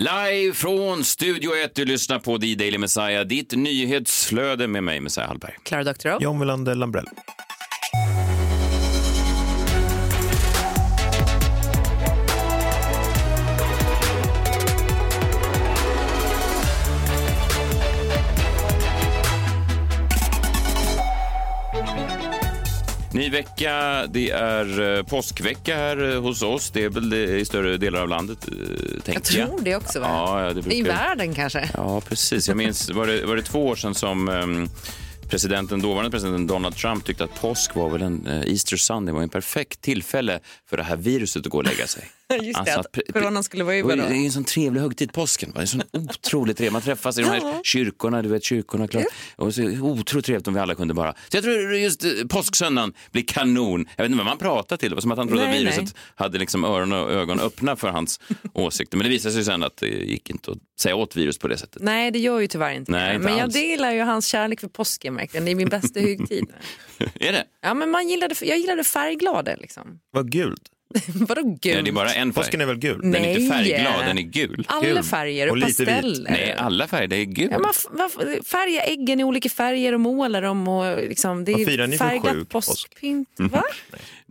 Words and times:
Live 0.00 0.54
från 0.54 1.04
Studio 1.04 1.50
1, 1.64 1.74
du 1.74 1.84
lyssnar 1.84 2.18
på 2.18 2.38
The 2.38 2.54
Daily 2.54 2.78
Messiah, 2.78 3.26
ditt 3.26 3.52
nyhetsflöde 3.56 4.68
med 4.68 4.84
mig, 4.84 5.00
Messiah 5.00 5.28
Hallberg. 5.28 5.56
Klara 5.62 5.84
Doktorow. 5.84 6.22
John 6.22 6.40
Wilander 6.40 6.74
Lambrell. 6.74 7.06
Ny 23.12 23.30
vecka, 23.30 24.06
det 24.06 24.30
är 24.30 24.96
eh, 24.98 25.02
påskvecka 25.02 25.76
här 25.76 26.12
eh, 26.14 26.20
hos 26.22 26.42
oss. 26.42 26.70
Det 26.70 26.84
är 26.84 26.88
väl 26.88 27.14
i 27.14 27.44
större 27.44 27.76
delar 27.76 28.00
av 28.00 28.08
landet, 28.08 28.48
eh, 28.48 29.00
tänker 29.02 29.38
Jag 29.38 29.42
jag. 29.42 29.48
tror 29.48 29.60
det 29.64 29.76
också. 29.76 30.00
Va? 30.00 30.06
Ja, 30.08 30.52
det 30.54 30.60
I 30.60 30.62
brukar... 30.62 30.84
världen 30.84 31.34
kanske. 31.34 31.70
Ja, 31.74 32.00
precis. 32.00 32.48
Jag 32.48 32.56
minns, 32.56 32.90
var 32.90 33.06
det, 33.06 33.24
var 33.26 33.36
det 33.36 33.42
två 33.42 33.66
år 33.66 33.76
sedan 33.76 33.94
som 33.94 34.28
ehm, 34.28 34.68
presidenten, 35.30 35.80
dåvarande 35.82 36.10
presidenten 36.10 36.46
Donald 36.46 36.76
Trump 36.76 37.04
tyckte 37.04 37.24
att 37.24 37.40
påsk 37.40 37.74
var 37.74 37.90
väl 37.90 38.02
en 38.02 38.26
Easter 38.46 38.76
Sunday, 38.76 39.14
var 39.14 39.22
en 39.22 39.28
perfekt 39.28 39.80
tillfälle 39.80 40.40
för 40.70 40.76
det 40.76 40.82
här 40.82 40.96
viruset 40.96 41.46
att 41.46 41.52
gå 41.52 41.58
och 41.58 41.64
lägga 41.64 41.86
sig. 41.86 42.04
Just 42.42 42.58
Alltså 42.58 42.82
det, 42.92 43.00
att 43.08 43.12
coronan 43.12 43.44
skulle 43.44 43.64
vara 43.64 43.74
Det 43.74 43.80
över 43.80 43.96
är 43.96 44.08
då. 44.08 44.14
ju 44.14 44.24
en 44.24 44.32
sån 44.32 44.44
trevlig 44.44 44.80
högtid, 44.80 45.12
påsken. 45.12 45.52
va? 45.54 45.60
Det 45.60 45.64
är 45.64 45.66
så 45.66 45.78
otroligt 45.92 46.56
trevligt. 46.56 46.72
Man 46.72 46.82
träffas 46.82 47.18
i 47.18 47.22
de 47.22 47.28
här 47.28 47.62
kyrkorna, 47.64 48.22
du 48.22 48.28
vet 48.28 48.44
kyrkorna. 48.44 48.88
Klart. 48.88 49.04
Och 49.36 49.54
så 49.54 49.62
otroligt 49.62 50.26
trevligt 50.26 50.48
om 50.48 50.54
vi 50.54 50.60
alla 50.60 50.74
kunde 50.74 50.94
bara... 50.94 51.12
Så 51.12 51.36
jag 51.36 51.44
tror 51.44 51.74
just 51.74 52.04
eh, 52.04 52.10
påsksöndagen 52.28 52.92
blir 53.12 53.22
kanon. 53.22 53.88
Jag 53.96 54.04
vet 54.04 54.10
inte 54.10 54.16
vad 54.16 54.26
man 54.26 54.38
pratar 54.38 54.76
till. 54.76 54.90
Det 54.90 54.94
var 54.96 55.00
som 55.00 55.12
att 55.12 55.18
han 55.18 55.28
trodde 55.28 55.42
Nej, 55.44 55.54
att 55.68 55.76
viruset 55.78 55.94
hade 56.14 56.38
liksom 56.38 56.64
öron 56.64 56.92
och 56.92 57.10
ögon 57.12 57.40
öppna 57.40 57.76
för 57.76 57.88
hans 57.88 58.20
åsikter. 58.54 58.96
Men 58.96 59.04
det 59.04 59.10
visade 59.10 59.34
sig 59.34 59.44
sen 59.44 59.62
att 59.62 59.76
det 59.76 59.86
gick 59.88 60.30
inte 60.30 60.50
att 60.50 60.58
säga 60.80 60.96
åt 60.96 61.16
virus 61.16 61.38
på 61.38 61.48
det 61.48 61.58
sättet. 61.58 61.82
Nej, 61.82 62.10
det 62.10 62.18
gör 62.18 62.38
ju 62.40 62.46
tyvärr 62.46 62.72
inte 62.72 62.92
Nej, 62.92 63.08
det. 63.08 63.14
inte 63.14 63.24
Men 63.28 63.36
jag 63.36 63.44
alls. 63.44 63.54
delar 63.54 63.92
ju 63.92 64.00
hans 64.00 64.26
kärlek 64.26 64.60
för 64.60 64.68
påsken 64.68 65.16
verkligen. 65.16 65.44
Det 65.44 65.50
är 65.50 65.54
min 65.54 65.68
bästa 65.68 66.00
högtid. 66.00 66.46
är 67.14 67.32
det? 67.32 67.44
Ja, 67.62 67.74
men 67.74 67.90
man 67.90 68.08
gillade, 68.08 68.34
jag 68.42 68.58
gillade 68.58 68.84
färgglada 68.84 69.56
liksom. 69.56 69.98
Vad 70.12 70.30
gult. 70.32 70.62
Vadå 71.14 71.42
gult? 71.42 71.64
Ja, 71.64 71.82
det 71.82 71.90
är 71.90 71.92
bara 71.92 72.12
en 72.12 72.32
färg. 72.32 72.44
Påsken 72.44 72.60
är 72.60 72.66
väl 72.66 72.76
gul? 72.78 73.00
Den 73.02 73.14
är 73.14 73.28
inte 73.28 73.40
Nej. 73.40 73.48
färgglad, 73.48 74.06
den 74.06 74.18
är 74.18 74.22
gul. 74.22 74.64
Alla 74.68 74.86
gul. 74.86 75.02
färger 75.02 75.46
och, 75.46 75.50
Och 75.50 75.56
lite 75.56 75.84
vit. 75.84 75.94
pasteller. 75.94 76.30
Nej, 76.30 76.54
alla 76.58 76.86
färger, 76.88 77.06
det 77.08 77.16
är 77.16 77.24
gul. 77.24 77.48
Ja, 77.52 77.58
man 77.58 77.70
f- 77.74 77.86
man 77.98 78.10
färgar 78.44 78.82
äggen 78.86 79.20
i 79.20 79.24
olika 79.24 79.48
färger 79.48 79.92
och 79.92 80.00
målar 80.00 80.42
dem. 80.42 80.68
Och 80.68 80.96
liksom, 80.96 81.44
det 81.44 81.52
Vad 81.52 81.64
firar 81.66 81.84
är 81.84 81.88
ni 81.88 81.98
för 81.98 82.18
sjuk 82.18 82.48
påsk? 82.48 82.68
påskpynt. 82.68 83.28
Va? 83.36 83.62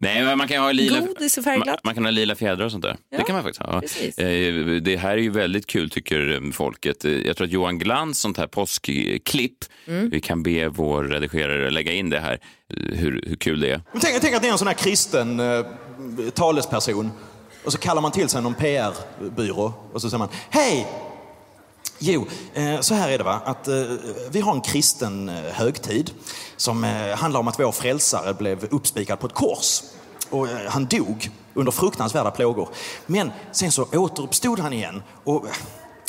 Nej, 0.02 0.36
man 0.36 0.48
kan 0.48 0.64
ha 0.64 0.72
lila... 0.72 1.00
Godis 1.00 1.38
och 1.38 1.46
Man, 1.46 1.54
färgglatt. 1.56 1.80
man 1.84 1.94
kan 1.96 2.04
ha 2.06 2.12
lila 2.12 2.36
fjädrar 2.36 2.66
och 2.66 2.72
sånt 2.72 2.84
där. 2.84 2.98
det 3.12 3.18
Ja, 3.18 3.24
kan 3.24 3.36
man 3.36 3.44
faktiskt 3.44 3.66
ha. 3.66 3.82
precis. 3.82 4.18
Eh, 4.18 4.54
Det 4.82 4.98
här 4.98 5.12
är 5.12 5.18
ju 5.22 5.30
väldigt 5.30 5.68
kul 5.68 5.90
tycker 5.90 6.32
eh, 6.46 6.52
folket. 6.52 7.06
Eh, 7.06 7.12
Jag 7.12 7.38
tror 7.38 7.46
att 7.48 7.52
Johan 7.54 7.80
Glans 7.80 8.20
sånt 8.20 8.38
här 8.38 8.48
påskklipp, 8.48 9.58
Mm. 9.88 10.10
vi 10.10 10.22
kan 10.22 10.44
be 10.44 10.68
vår 10.68 11.04
redigerare 11.04 11.70
lägga 11.70 11.92
in 11.94 12.10
det 12.10 12.20
här, 12.20 12.40
hur, 12.94 13.24
hur 13.28 13.36
kul 13.36 13.60
det 13.60 13.72
är. 13.72 13.82
Men 13.92 14.02
Tänk, 14.02 14.22
tänk 14.22 14.36
att 14.36 14.42
ni 14.42 14.48
är 14.48 14.52
en 14.52 14.58
sån 14.58 14.68
här 14.68 14.74
kristen 14.76 15.40
eh, 15.40 15.66
talesperson 16.34 17.12
och 17.64 17.72
så 17.72 17.78
kallar 17.78 18.02
man 18.02 18.12
till 18.12 18.30
sig 18.30 18.42
någon 18.42 18.54
PR-byrå 18.54 19.74
och 19.94 20.02
så 20.02 20.10
säger 20.10 20.20
man 20.20 20.28
Hej! 20.50 20.88
Jo, 22.02 22.28
eh, 22.54 22.80
så 22.80 22.94
här 22.94 23.10
är 23.10 23.18
det 23.18 23.24
va, 23.24 23.42
att 23.46 23.68
eh, 23.68 23.76
vi 24.32 24.42
har 24.42 24.54
en 24.54 24.62
kristen 24.62 25.30
eh, 25.30 25.36
högtid 25.36 26.12
som 26.58 26.84
handlar 27.18 27.40
om 27.40 27.48
att 27.48 27.60
vår 27.60 27.72
frälsare 27.72 28.34
blev 28.34 28.66
uppspikad 28.72 29.20
på 29.20 29.28
ett 29.28 29.34
kors. 29.34 29.82
Och 30.30 30.48
han 30.48 30.86
dog 30.86 31.32
under 31.54 31.72
fruktansvärda 31.72 32.32
plågor. 32.32 32.70
Men 33.06 33.32
sen 33.52 33.72
så 33.72 33.84
återuppstod 33.94 34.60
han 34.60 34.74
igen. 34.74 35.04
Och, 35.24 35.46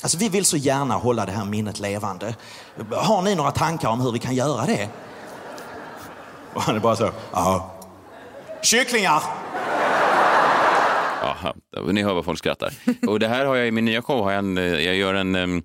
alltså, 0.03 0.19
vi 0.19 0.28
vill 0.28 0.45
så 0.45 0.56
gärna 0.56 0.95
hålla 0.95 1.27
det 1.27 1.33
här 1.33 1.45
minnet 1.45 1.81
levande. 1.81 2.34
Har 2.93 3.22
ni 3.22 3.34
några 3.34 3.51
tankar 3.51 3.89
om 3.89 4.01
hur 4.01 4.12
vi 4.12 4.19
kan 4.19 4.34
göra 4.34 4.67
det? 4.67 4.89
Och 6.55 6.62
han 6.62 6.77
är 6.77 6.81
bara 6.81 6.97
så, 6.97 7.11
ja. 7.33 7.71
Kycklingar! 8.62 9.22
Ni 11.92 12.02
hör 12.02 12.14
vad 12.14 12.24
folk 12.24 12.38
skrattar. 12.38 12.72
Och 13.06 13.18
det 13.18 13.28
här 13.28 13.44
har 13.46 13.56
jag 13.56 13.68
i 13.68 13.70
min 13.70 13.84
nya 13.84 14.02
show, 14.02 14.24
har 14.24 14.30
jag, 14.30 14.38
en, 14.38 14.58
eh, 14.58 14.64
jag 14.64 14.96
gör 14.96 15.14
en 15.14 15.36
um, 15.36 15.62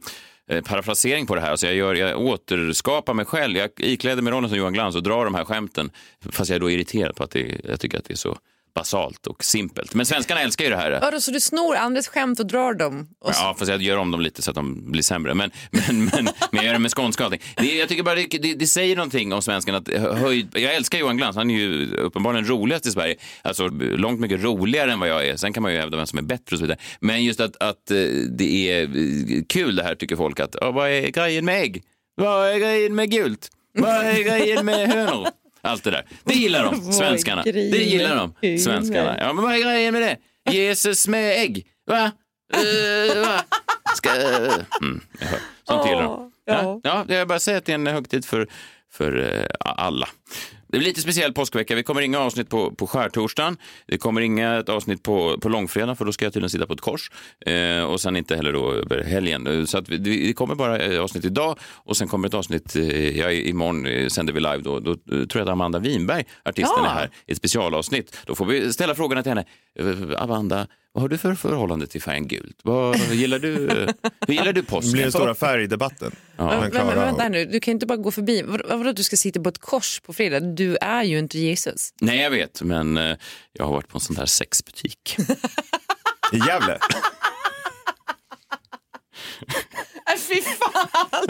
parafrasering 0.64 1.26
på 1.26 1.36
det 1.36 1.42
här. 1.42 1.52
Alltså 1.52 1.66
jag, 1.66 1.76
gör, 1.76 1.96
jag 1.96 2.20
återskapar 2.20 3.14
mig 3.14 3.26
själv. 3.26 3.58
Jag 3.58 3.70
ikläder 3.78 4.22
mig 4.22 4.34
rollen 4.34 4.50
som 4.50 4.58
Johan 4.58 4.74
Glans 4.74 4.96
och 4.96 5.04
drar 5.04 5.26
de 5.26 5.36
här 5.36 5.46
skämten. 5.46 5.92
Fast 6.32 6.50
jag 6.50 6.56
är 6.56 6.60
då 6.60 6.72
irriterad 6.72 7.16
på 7.16 7.24
att 7.24 7.32
det, 7.32 7.62
jag 7.64 7.80
tycker 7.80 7.98
att 7.98 8.06
det 8.06 8.14
är 8.14 8.18
så 8.18 8.38
basalt 8.76 9.28
och 9.28 9.44
simpelt. 9.44 9.94
Men 9.94 10.06
svenskarna 10.06 10.42
älskar 10.42 10.64
ju 10.66 10.70
det 10.70 10.78
här. 10.78 11.02
Vadå, 11.02 11.20
så 11.20 11.32
du 11.32 11.40
snor 11.40 11.76
andres 11.76 12.08
skämt 12.08 12.40
och 12.40 12.46
drar 12.46 12.74
dem? 12.74 13.08
Och 13.22 13.36
så, 13.36 13.44
Ja, 13.44 13.56
fast 13.60 13.72
jag 13.72 13.82
gör 13.82 13.98
om 13.98 14.12
dem 14.12 14.22
lite 14.22 14.42
så 14.42 14.52
att 14.52 14.56
de 14.56 14.92
blir 14.92 15.04
sämre. 15.04 15.34
Men, 15.34 15.52
men, 15.72 16.06
men, 16.06 16.24
men 16.24 16.34
jag 16.52 16.66
gör 16.66 16.74
det 16.74 16.80
med 16.80 16.92
skånska 16.92 17.24
och 17.24 17.26
allting. 17.26 17.42
Det, 17.56 17.76
jag 17.76 17.90
tycker 17.90 18.04
bara 18.04 18.16
det, 18.16 18.28
det, 18.28 18.54
det 18.54 18.68
säger 18.68 18.96
någonting 18.96 19.34
om 19.34 19.42
svenskarna. 19.42 19.78
Att 19.78 19.88
höjd, 20.18 20.48
jag 20.54 20.76
älskar 20.76 21.00
Johan 21.00 21.18
Glans, 21.18 21.36
han 21.36 21.50
är 21.50 21.56
ju 21.56 21.96
uppenbarligen 21.96 22.48
roligast 22.48 22.86
i 22.86 22.92
Sverige. 22.92 23.16
Alltså 23.42 23.68
långt 23.68 24.20
mycket 24.20 24.44
roligare 24.44 24.92
än 24.92 25.00
vad 25.00 25.10
jag 25.10 25.28
är. 25.28 25.36
Sen 25.36 25.54
kan 25.54 25.64
man 25.64 25.74
ju 25.74 25.80
hävda 25.80 25.98
vem 25.98 26.06
som 26.06 26.20
är 26.20 26.24
bättre 26.24 26.56
och 26.56 26.60
så 26.60 26.66
vidare. 26.66 26.80
Men 27.00 27.24
just 27.24 27.40
att, 27.40 27.56
att 27.62 27.92
eh, 27.92 27.98
det 28.30 28.72
är 28.72 28.82
eh, 28.84 29.44
kul 29.50 29.76
det 29.76 29.84
här 29.84 29.96
tycker 29.96 30.16
folk. 30.16 30.40
att 30.40 30.56
Vad 30.62 30.90
är 30.90 31.08
grejen 31.12 31.46
med 31.46 31.62
ägg? 31.62 31.84
Vad 32.16 32.48
är 32.48 32.58
grejen 32.60 32.96
med 32.96 33.12
gult? 33.12 33.50
Vad 33.78 34.06
är 34.06 34.24
grejen 34.24 34.66
med 34.66 34.90
hönor? 34.90 35.28
Allt 35.66 35.84
det 35.84 35.92
där. 35.92 36.06
Det 36.24 36.34
gillar 36.34 36.64
de, 36.64 36.92
svenskarna. 36.94 37.44
Det 37.44 37.84
gillar 37.84 38.16
de, 38.16 38.58
svenskarna. 38.58 39.18
Ja, 39.20 39.34
men 39.34 39.44
vad 39.44 39.56
är 39.56 39.64
grejen 39.64 39.94
med 39.94 40.02
det? 40.02 40.18
Jesus 40.52 41.08
med 41.08 41.42
ägg? 41.42 41.68
Va? 41.88 42.12
Eh, 42.54 43.22
va? 43.22 43.44
Ska... 43.96 44.10
Mm, 44.82 45.02
jag 45.20 45.28
hör. 45.28 45.40
Sånt 45.68 45.88
gillar 45.90 46.04
de. 46.04 46.32
Ja, 46.46 46.80
ja, 46.84 47.06
jag 47.08 47.28
bara 47.28 47.40
säger 47.40 47.58
att 47.58 47.66
det 47.66 47.72
är 47.72 47.76
en 47.76 47.88
högtid 47.88 48.26
för, 48.26 48.48
för 48.92 49.40
eh, 49.40 49.46
alla. 49.60 50.08
Det 50.76 50.80
blir 50.80 50.88
lite 50.90 51.02
speciell 51.02 51.34
påskvecka. 51.34 51.76
Vi 51.76 51.84
kommer 51.84 52.02
inga 52.02 52.20
avsnitt 52.20 52.50
på, 52.50 52.72
på 52.72 52.88
skärtorsdagen. 52.88 53.58
Det 53.88 53.98
kommer 53.98 54.22
inga 54.22 54.60
ett 54.60 54.70
avsnitt 54.70 55.04
på, 55.04 55.38
på 55.42 55.50
långfredag 55.50 55.98
för 55.98 56.06
då 56.06 56.12
ska 56.12 56.26
jag 56.26 56.34
tydligen 56.34 56.50
sitta 56.50 56.68
på 56.68 56.74
ett 56.74 56.82
kors. 56.82 57.12
Eh, 57.46 57.84
och 57.84 58.02
sen 58.02 58.16
inte 58.16 58.36
heller 58.36 58.54
då 58.54 58.72
över 58.74 59.04
helgen. 59.04 59.68
Så 59.68 59.78
att 59.78 59.90
vi, 59.90 59.98
det 59.98 60.34
kommer 60.34 60.56
bara 60.56 60.80
eh, 60.80 61.02
avsnitt 61.04 61.26
idag 61.26 61.60
och 61.64 61.98
sen 61.98 62.08
kommer 62.08 62.28
ett 62.28 62.34
avsnitt, 62.34 62.76
eh, 62.76 63.18
ja, 63.20 63.32
imorgon 63.32 63.86
eh, 63.86 64.08
sänder 64.08 64.34
vi 64.34 64.40
live 64.40 64.58
då. 64.58 64.80
Då 64.80 64.92
eh, 64.92 64.98
tror 65.08 65.30
jag 65.34 65.42
att 65.42 65.50
Amanda 65.50 65.80
Winberg, 65.80 66.24
artisten, 66.46 66.76
Ja. 66.84 66.90
är 66.90 66.94
här 66.94 67.10
i 67.28 67.32
ett 67.32 67.38
specialavsnitt. 67.38 68.18
Då 68.26 68.36
får 68.36 68.46
vi 68.46 68.74
ställa 68.74 68.96
frågorna 68.96 69.24
till 69.24 69.32
henne. 69.32 69.46
Amanda, 70.18 70.68
vad 70.96 71.02
har 71.02 71.10
du 71.10 71.18
för 71.18 71.36
förhållande 71.36 71.88
till 71.88 72.02
färgen 72.02 72.28
gult? 72.28 72.60
Vad 72.64 72.98
gillar 72.98 73.40
du, 73.40 73.54
hur 74.28 74.34
gillar 74.34 74.54
du 74.54 74.62
Det 74.62 74.64
påsken? 74.64 74.92
blir 74.92 75.02
den 75.02 75.12
stora 75.12 75.36
färgdebatten. 75.36 76.16
men, 76.38 76.48
Men 76.48 76.70
men, 76.74 76.88
men, 76.88 76.96
vänta 76.96 77.30
nu, 77.30 77.46
du 77.46 77.60
kan 77.60 77.72
inte 77.72 77.86
bara 77.86 77.98
gå 77.98 78.12
förbi. 78.12 78.42
Vad, 78.42 78.62
vadå 78.70 78.90
att 78.90 78.96
du 78.96 79.04
ska 79.04 79.18
sitta 79.18 79.42
på 79.42 79.50
ett 79.50 79.58
kors 79.58 80.00
på 80.00 80.14
fredag? 80.14 80.40
Du 80.40 80.78
är 80.78 81.04
ju 81.04 81.20
inte 81.20 81.40
Jesus. 81.40 81.90
Nej, 82.02 82.20
jag 82.20 82.30
vet, 82.30 82.62
men 82.62 82.98
eh, 82.98 83.18
jag 83.54 83.66
har 83.66 83.72
varit 83.72 83.88
på 83.88 83.98
en 83.98 84.02
sån 84.02 84.16
där 84.16 84.26
sexbutik. 84.26 85.16
I 86.34 86.38
Gävle? 86.38 86.80
Äh, 90.14 90.20
fy 90.20 90.42
fan! 90.42 91.28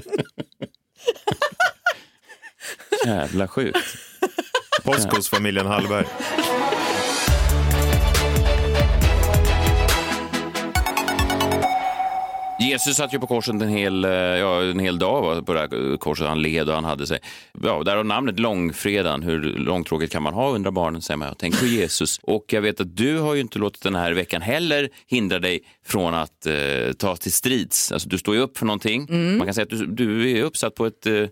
Jävla 3.06 3.47
sjukt. 3.47 3.78
Påsk 4.84 5.09
hos 5.09 5.29
familjen 5.29 5.66
Hallberg. 5.66 6.06
Jesus 12.66 12.97
satt 12.97 13.14
ju 13.14 13.20
på 13.20 13.28
korset 13.28 13.62
en 13.62 13.70
hel, 13.70 14.06
eh, 14.06 14.12
ja, 14.12 14.64
en 14.64 14.79
hel 14.79 15.00
dag 15.00 15.22
va, 15.22 15.41
på 15.41 15.53
det 15.53 15.59
här 15.59 15.97
korset. 15.97 16.28
Han 16.28 16.41
led 16.41 16.70
och 16.70 16.76
han 16.76 16.84
hade 16.84 17.08
sig. 17.08 17.20
Ja, 17.64 17.84
där 17.84 17.96
har 17.96 18.03
namnet 18.03 18.40
långfredagen. 18.40 19.23
Hur 19.23 19.41
långtråkigt 19.41 20.12
kan 20.12 20.23
man 20.23 20.34
ha 20.34 20.50
undrar 20.50 20.72
barnen, 20.72 21.02
säger 21.02 21.17
man. 21.17 21.35
Tänk 21.38 21.59
på 21.59 21.66
Jesus. 21.66 22.20
Och 22.23 22.46
jag 22.47 22.62
vet 22.62 22.82
att 22.82 22.97
du 22.97 23.17
har 23.20 23.34
ju 23.34 23.41
inte 23.41 23.59
låtit 23.59 23.84
den 23.84 23.96
här 23.96 24.12
veckan 24.12 24.41
heller 24.41 24.90
hindra 25.08 25.40
dig 25.40 25.59
från 25.85 26.14
att 26.14 26.46
eh, 26.46 26.53
ta 26.97 27.16
till 27.16 27.34
strids. 27.34 27.91
Alltså, 27.91 28.09
du 28.09 28.17
står 28.17 28.35
ju 28.35 28.41
upp 28.41 28.58
för 28.58 28.66
någonting. 28.66 29.08
Man 29.38 29.47
kan 29.47 29.53
säga 29.53 29.64
att 29.64 29.70
du, 29.70 29.85
du 29.85 30.32
är 30.32 30.44
uppsatt 30.44 30.76
på 30.76 30.85
ett, 30.85 31.06
eh, 31.06 31.23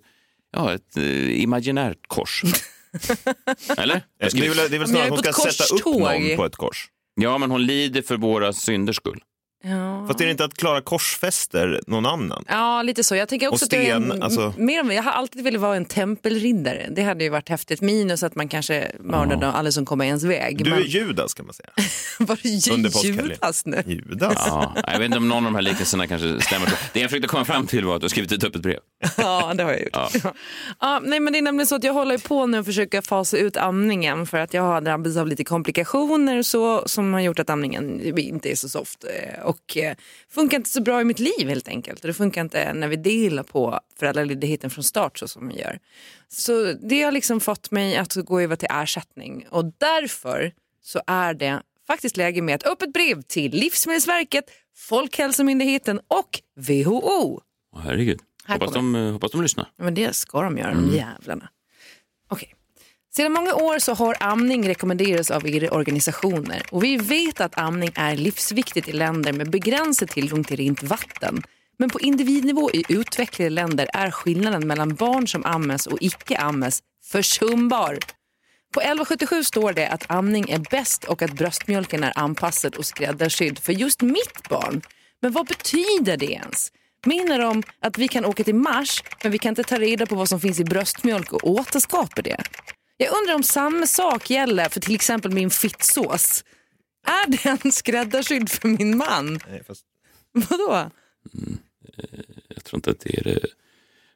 ja, 0.53 0.74
ett 0.74 0.97
eh, 0.97 1.41
imaginärt 1.41 2.07
kors. 2.07 2.44
Eller? 3.77 4.01
Det 4.19 4.25
är 4.25 4.50
väl, 4.50 4.57
det 4.57 4.63
är 4.63 4.69
väl 4.69 4.80
jag 4.80 4.89
snarare 4.89 5.03
att 5.03 5.09
hon 5.09 5.33
ska 5.33 5.47
ett 5.47 5.56
sätta 5.56 5.75
upp 5.75 5.85
någon 5.85 6.35
på 6.35 6.45
ett 6.45 6.56
kors. 6.56 6.89
Ja, 7.15 7.38
men 7.38 7.51
hon 7.51 7.65
lider 7.65 8.01
för 8.01 8.18
våra 8.18 8.53
synders 8.53 8.95
skull. 8.95 9.24
Ja. 9.65 10.07
Fast 10.07 10.21
är 10.21 10.25
det 10.25 10.31
inte 10.31 10.45
att 10.45 10.54
Klara 10.54 10.81
korsfäster 10.81 11.81
någon 11.88 12.06
annan? 12.06 12.45
Ja, 12.48 12.81
lite 12.81 13.04
så. 13.04 13.15
Jag 13.15 13.30
tänker 13.30 13.48
också 13.48 13.65
sten, 13.65 14.12
att 14.12 14.18
är, 14.18 14.24
alltså- 14.24 14.54
mer 14.57 14.81
om, 14.81 14.92
jag 14.92 15.04
har 15.04 15.12
alltid 15.12 15.44
velat 15.44 15.62
vara 15.62 15.75
en 15.75 15.86
tempelriddare. 15.86 16.88
Det 16.92 17.04
hade 17.04 17.24
ju 17.24 17.30
varit 17.30 17.50
häftigt. 17.50 17.81
Minus 17.81 18.24
att 18.24 18.36
man 18.36 18.48
kanske 18.48 18.92
mördade 19.00 19.48
alla 19.48 19.71
som 19.71 19.86
kommer 19.86 20.06
i 20.06 20.07
ens 20.07 20.24
väg. 20.24 20.65
Du 20.65 20.71
är 20.71 20.75
Men 20.75 20.83
Judas 20.83 21.33
kan 21.33 21.45
man 21.45 21.54
säga. 21.54 21.69
var 22.19 22.39
det 22.44 22.74
under 22.74 23.06
ju. 23.06 23.13
Judas 23.13 23.65
nu? 23.65 23.83
Judas? 23.86 24.33
Ja, 24.48 24.75
jag 24.88 25.00
vet 25.00 25.06
inte 25.06 25.18
om 25.18 25.27
någon 25.30 25.38
av 25.38 25.44
de 25.44 25.56
här 25.56 25.62
liknelserna 25.62 26.07
kanske 26.07 26.42
stämmer. 26.42 26.74
Det 26.94 27.00
jag 27.00 27.09
försökte 27.09 27.27
komma 27.27 27.45
fram 27.45 27.68
till 27.68 27.86
var 27.86 27.95
att 27.95 28.01
du 28.01 28.06
har 28.06 28.09
skrivit 28.09 28.31
ett 28.31 28.44
öppet 28.44 28.62
brev. 28.62 28.80
Ja, 29.18 29.54
det 29.54 29.63
har 29.63 29.71
jag 29.71 29.81
gjort. 29.81 29.89
Ja. 30.24 30.33
Ja, 30.80 31.01
nej, 31.04 31.19
men 31.19 31.33
det 31.33 31.39
är 31.39 31.44
nämligen 31.44 31.68
så 31.68 31.75
att 31.75 31.83
jag 31.83 31.94
håller 31.94 32.18
på 32.18 32.45
nu 32.45 32.57
att 32.57 32.66
försöka 32.66 33.01
fasa 33.01 33.38
ut 33.38 33.57
amningen 33.57 34.27
för 34.27 34.38
att 34.38 34.54
jag 34.54 34.63
har 34.63 34.81
drabbats 34.81 35.18
av 35.18 35.27
lite 35.27 35.44
komplikationer 35.44 36.38
och 36.38 36.45
så 36.45 36.88
som 36.88 37.13
har 37.13 37.19
gjort 37.21 37.39
att 37.39 37.50
amningen 37.50 38.18
inte 38.18 38.51
är 38.51 38.56
så 38.56 38.69
soft 38.69 39.04
eh, 39.04 39.45
och 39.53 39.77
eh, 39.77 39.95
funkar 40.29 40.57
inte 40.57 40.69
så 40.69 40.81
bra 40.81 41.01
i 41.01 41.03
mitt 41.03 41.19
liv 41.19 41.47
helt 41.47 41.67
enkelt. 41.67 42.01
Och 42.01 42.07
det 42.07 42.13
funkar 42.13 42.41
inte 42.41 42.73
när 42.73 42.88
vi 42.88 42.95
delar 42.95 43.44
på 43.44 43.79
föräldraledigheten 44.00 44.69
från 44.69 44.83
start 44.83 45.19
så 45.19 45.27
som 45.27 45.47
vi 45.47 45.59
gör. 45.59 45.79
Så 46.27 46.73
det 46.73 47.01
har 47.01 47.11
liksom 47.11 47.39
fått 47.39 47.71
mig 47.71 47.97
att 47.97 48.15
gå 48.15 48.39
över 48.41 48.55
till 48.55 48.67
ersättning 48.71 49.45
och 49.50 49.65
därför 49.65 50.53
så 50.81 51.01
är 51.07 51.33
det 51.33 51.61
faktiskt 51.88 52.17
läge 52.17 52.41
med 52.41 52.55
ett 52.55 52.67
öppet 52.67 52.94
brev 52.94 53.21
till 53.21 53.51
Livsmedelsverket, 53.51 54.45
Folkhälsomyndigheten 54.75 55.99
och 56.07 56.39
WHO. 56.56 57.41
Åh, 57.75 57.81
herregud. 57.83 58.19
Här 58.45 58.56
Hoppas 58.56 58.73
kommer 58.73 58.99
de, 58.99 59.07
eh, 59.07 59.13
hoppas 59.13 59.31
de 59.31 59.41
lyssnar. 59.41 59.71
Men 59.77 59.95
det 59.95 60.15
ska 60.15 60.41
de 60.41 60.57
göra, 60.57 60.73
de 60.73 60.95
jävlarna. 60.95 61.49
Okej. 62.27 62.53
Sedan 63.15 63.33
många 63.33 63.56
år 63.56 63.80
så 63.80 63.94
har 63.94 64.18
amning 64.19 64.68
rekommenderats 64.68 65.31
av 65.31 65.48
er 65.48 65.74
organisationer 65.74 66.62
och 66.71 66.83
vi 66.83 66.98
vet 66.98 67.42
att 67.42 67.57
amning 67.57 67.92
är 67.95 68.15
livsviktigt 68.15 68.88
i 68.88 68.92
länder 68.92 69.33
med 69.33 69.51
begränsad 69.51 70.10
tillgång 70.10 70.44
till 70.44 70.57
rent 70.57 70.83
vatten. 70.83 71.44
Men 71.77 71.89
på 71.89 72.00
individnivå 72.00 72.71
i 72.71 72.83
utvecklade 72.89 73.50
länder 73.50 73.88
är 73.94 74.12
skillnaden 74.12 74.68
mellan 74.68 74.95
barn 74.95 75.27
som 75.27 75.45
ammas 75.45 75.88
och 75.88 75.98
icke 76.01 76.38
ammas 76.38 76.80
försumbar. 77.12 78.00
På 78.74 78.81
1177 78.81 79.44
står 79.44 79.74
det 79.74 79.88
att 79.88 80.12
amning 80.12 80.50
är 80.50 80.59
bäst 80.71 81.04
och 81.04 81.21
att 81.21 81.33
bröstmjölken 81.33 82.04
är 82.04 82.19
anpassad 82.19 82.75
och 82.75 82.86
skräddarsydd 82.86 83.59
för 83.59 83.74
just 83.74 84.01
mitt 84.01 84.50
barn. 84.50 84.81
Men 85.21 85.31
vad 85.31 85.48
betyder 85.48 86.18
det 86.18 86.31
ens? 86.31 86.71
Menar 87.06 87.39
de 87.39 87.63
att 87.81 87.98
vi 87.98 88.07
kan 88.07 88.25
åka 88.25 88.44
till 88.44 88.56
Mars 88.56 89.04
men 89.24 89.31
vi 89.31 89.38
kan 89.38 89.50
inte 89.50 89.63
ta 89.63 89.77
reda 89.80 90.06
på 90.06 90.16
vad 90.16 90.30
som 90.30 90.39
finns 90.39 90.59
i 90.59 90.63
bröstmjölk 90.63 91.33
och 91.33 91.50
återskapa 91.50 92.21
det? 92.21 92.38
Jag 92.98 93.18
undrar 93.18 93.36
om 93.36 93.44
samma 93.44 93.86
sak 93.86 94.30
gäller 94.30 94.69
för 94.69 94.80
till 94.80 94.95
exempel 94.95 95.31
min 95.31 95.50
fittsås. 95.50 96.44
Är 97.06 97.44
den 97.44 97.72
skräddarsydd 97.72 98.50
för 98.50 98.68
min 98.68 98.98
man? 98.98 99.40
Nej, 99.50 99.63
fast... 99.68 99.86
Vadå? 100.31 100.92
Jag 102.48 102.63
tror 102.63 102.78
inte 102.78 102.92
att 102.92 103.00
det 103.00 103.18
är 103.19 103.24
det 103.24 103.40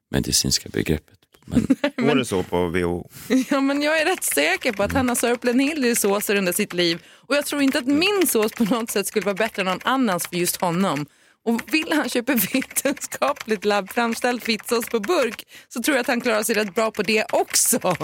medicinska 0.09 0.69
begreppet. 0.69 1.19
Men 1.45 1.67
Går 1.97 2.15
det 2.15 2.25
så 2.25 2.43
på 2.43 2.67
WHO? 2.69 3.09
Ja, 3.49 3.61
men 3.61 3.81
jag 3.81 4.01
är 4.01 4.05
rätt 4.05 4.23
säker 4.23 4.73
på 4.73 4.83
att 4.83 4.93
han 4.93 5.09
har 5.09 5.15
sörplat 5.15 5.53
en 5.53 5.59
hel 5.59 5.81
del 5.81 5.95
såser 5.95 6.35
under 6.35 6.53
sitt 6.53 6.73
liv 6.73 7.03
och 7.07 7.35
jag 7.35 7.45
tror 7.45 7.61
inte 7.61 7.79
att 7.79 7.87
min 7.87 8.27
sås 8.27 8.51
på 8.51 8.63
något 8.63 8.91
sätt 8.91 9.07
skulle 9.07 9.25
vara 9.25 9.35
bättre 9.35 9.61
än 9.61 9.65
någon 9.65 9.79
annans 9.83 10.27
för 10.27 10.35
just 10.35 10.55
honom. 10.55 11.05
Och 11.45 11.61
vill 11.73 11.91
han 11.91 12.09
köpa 12.09 12.35
vetenskapligt 12.53 13.65
labbframställd 13.65 14.43
fittsås 14.43 14.89
på 14.89 14.99
burk 14.99 15.43
så 15.67 15.83
tror 15.83 15.97
jag 15.97 16.01
att 16.01 16.07
han 16.07 16.21
klarar 16.21 16.43
sig 16.43 16.55
rätt 16.55 16.75
bra 16.75 16.91
på 16.91 17.03
det 17.03 17.25
också. 17.33 17.95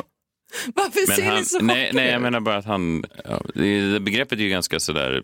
Varför 0.75 1.07
Men 1.07 1.15
ser 1.15 1.23
han, 1.25 1.35
ni 1.39 1.45
så 1.45 1.59
nej, 1.59 1.91
nej, 1.93 2.09
jag 2.11 2.21
menar 2.21 2.39
bara 2.39 2.57
att 2.57 2.65
han... 2.65 3.05
Ja, 3.25 3.41
det, 3.55 3.99
begreppet 3.99 4.39
är 4.39 4.43
ju 4.43 4.49
ganska 4.49 4.79
sådär... 4.79 5.23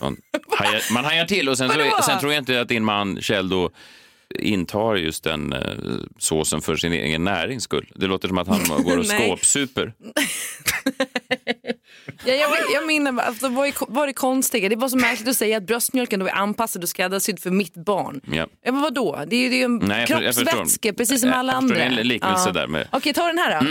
Man 0.00 0.16
hajar, 0.58 0.92
man 0.92 1.04
hajar 1.04 1.24
till 1.24 1.48
och 1.48 1.58
sen, 1.58 1.70
så, 1.70 2.02
sen 2.02 2.18
tror 2.20 2.32
jag 2.32 2.40
inte 2.40 2.60
att 2.60 2.68
din 2.68 2.84
man 2.84 3.20
Kjell 3.22 3.48
då 3.48 3.70
intar 4.38 4.96
just 4.96 5.24
den 5.24 5.52
eh, 5.52 5.60
såsen 6.18 6.60
för 6.60 6.76
sin 6.76 6.92
egen 6.92 7.24
närings 7.24 7.64
skull. 7.64 7.86
Det 7.94 8.06
låter 8.06 8.28
som 8.28 8.38
att 8.38 8.48
han 8.48 8.60
går 8.84 8.98
och 8.98 9.06
skåpsuper. 9.06 9.92
Ja, 12.24 12.32
jag, 12.34 12.50
jag 12.74 12.86
menar, 12.86 13.22
alltså, 13.22 13.48
vad, 13.48 13.66
är, 13.68 13.74
vad 13.88 14.02
är 14.02 14.06
det 14.06 14.12
konstiga? 14.12 14.68
Det 14.68 14.74
är 14.74 14.76
bara 14.76 14.90
så 14.90 14.96
märkligt 14.96 15.28
att 15.28 15.36
säga 15.36 15.56
att 15.56 15.62
bröstmjölken 15.66 16.20
då 16.20 16.26
är 16.26 16.32
anpassad 16.34 16.82
och 16.82 16.88
skräddarsydd 16.88 17.40
för 17.40 17.50
mitt 17.50 17.74
barn. 17.74 18.20
Ja. 18.32 18.46
Ja, 18.64 18.72
vadå? 18.72 19.24
Det 19.26 19.36
är 19.36 19.50
ju 19.50 19.62
en 19.62 19.76
Nej, 19.76 20.06
jag 20.08 20.22
jag 20.22 20.34
förstår. 20.34 20.50
kroppsvätska 20.52 20.92
precis 20.92 21.20
som 21.20 21.28
Jag 21.30 21.38
alla 21.38 21.52
förstår. 21.52 21.64
andra. 21.64 21.76
Det 21.76 21.82
är 21.96 22.00
en 22.00 22.08
liknelse 22.08 22.50
där 22.52 22.66
med- 22.66 22.88
Okej, 22.92 23.14
ta 23.14 23.26
den 23.26 23.38
här 23.38 23.60
då. 23.60 23.66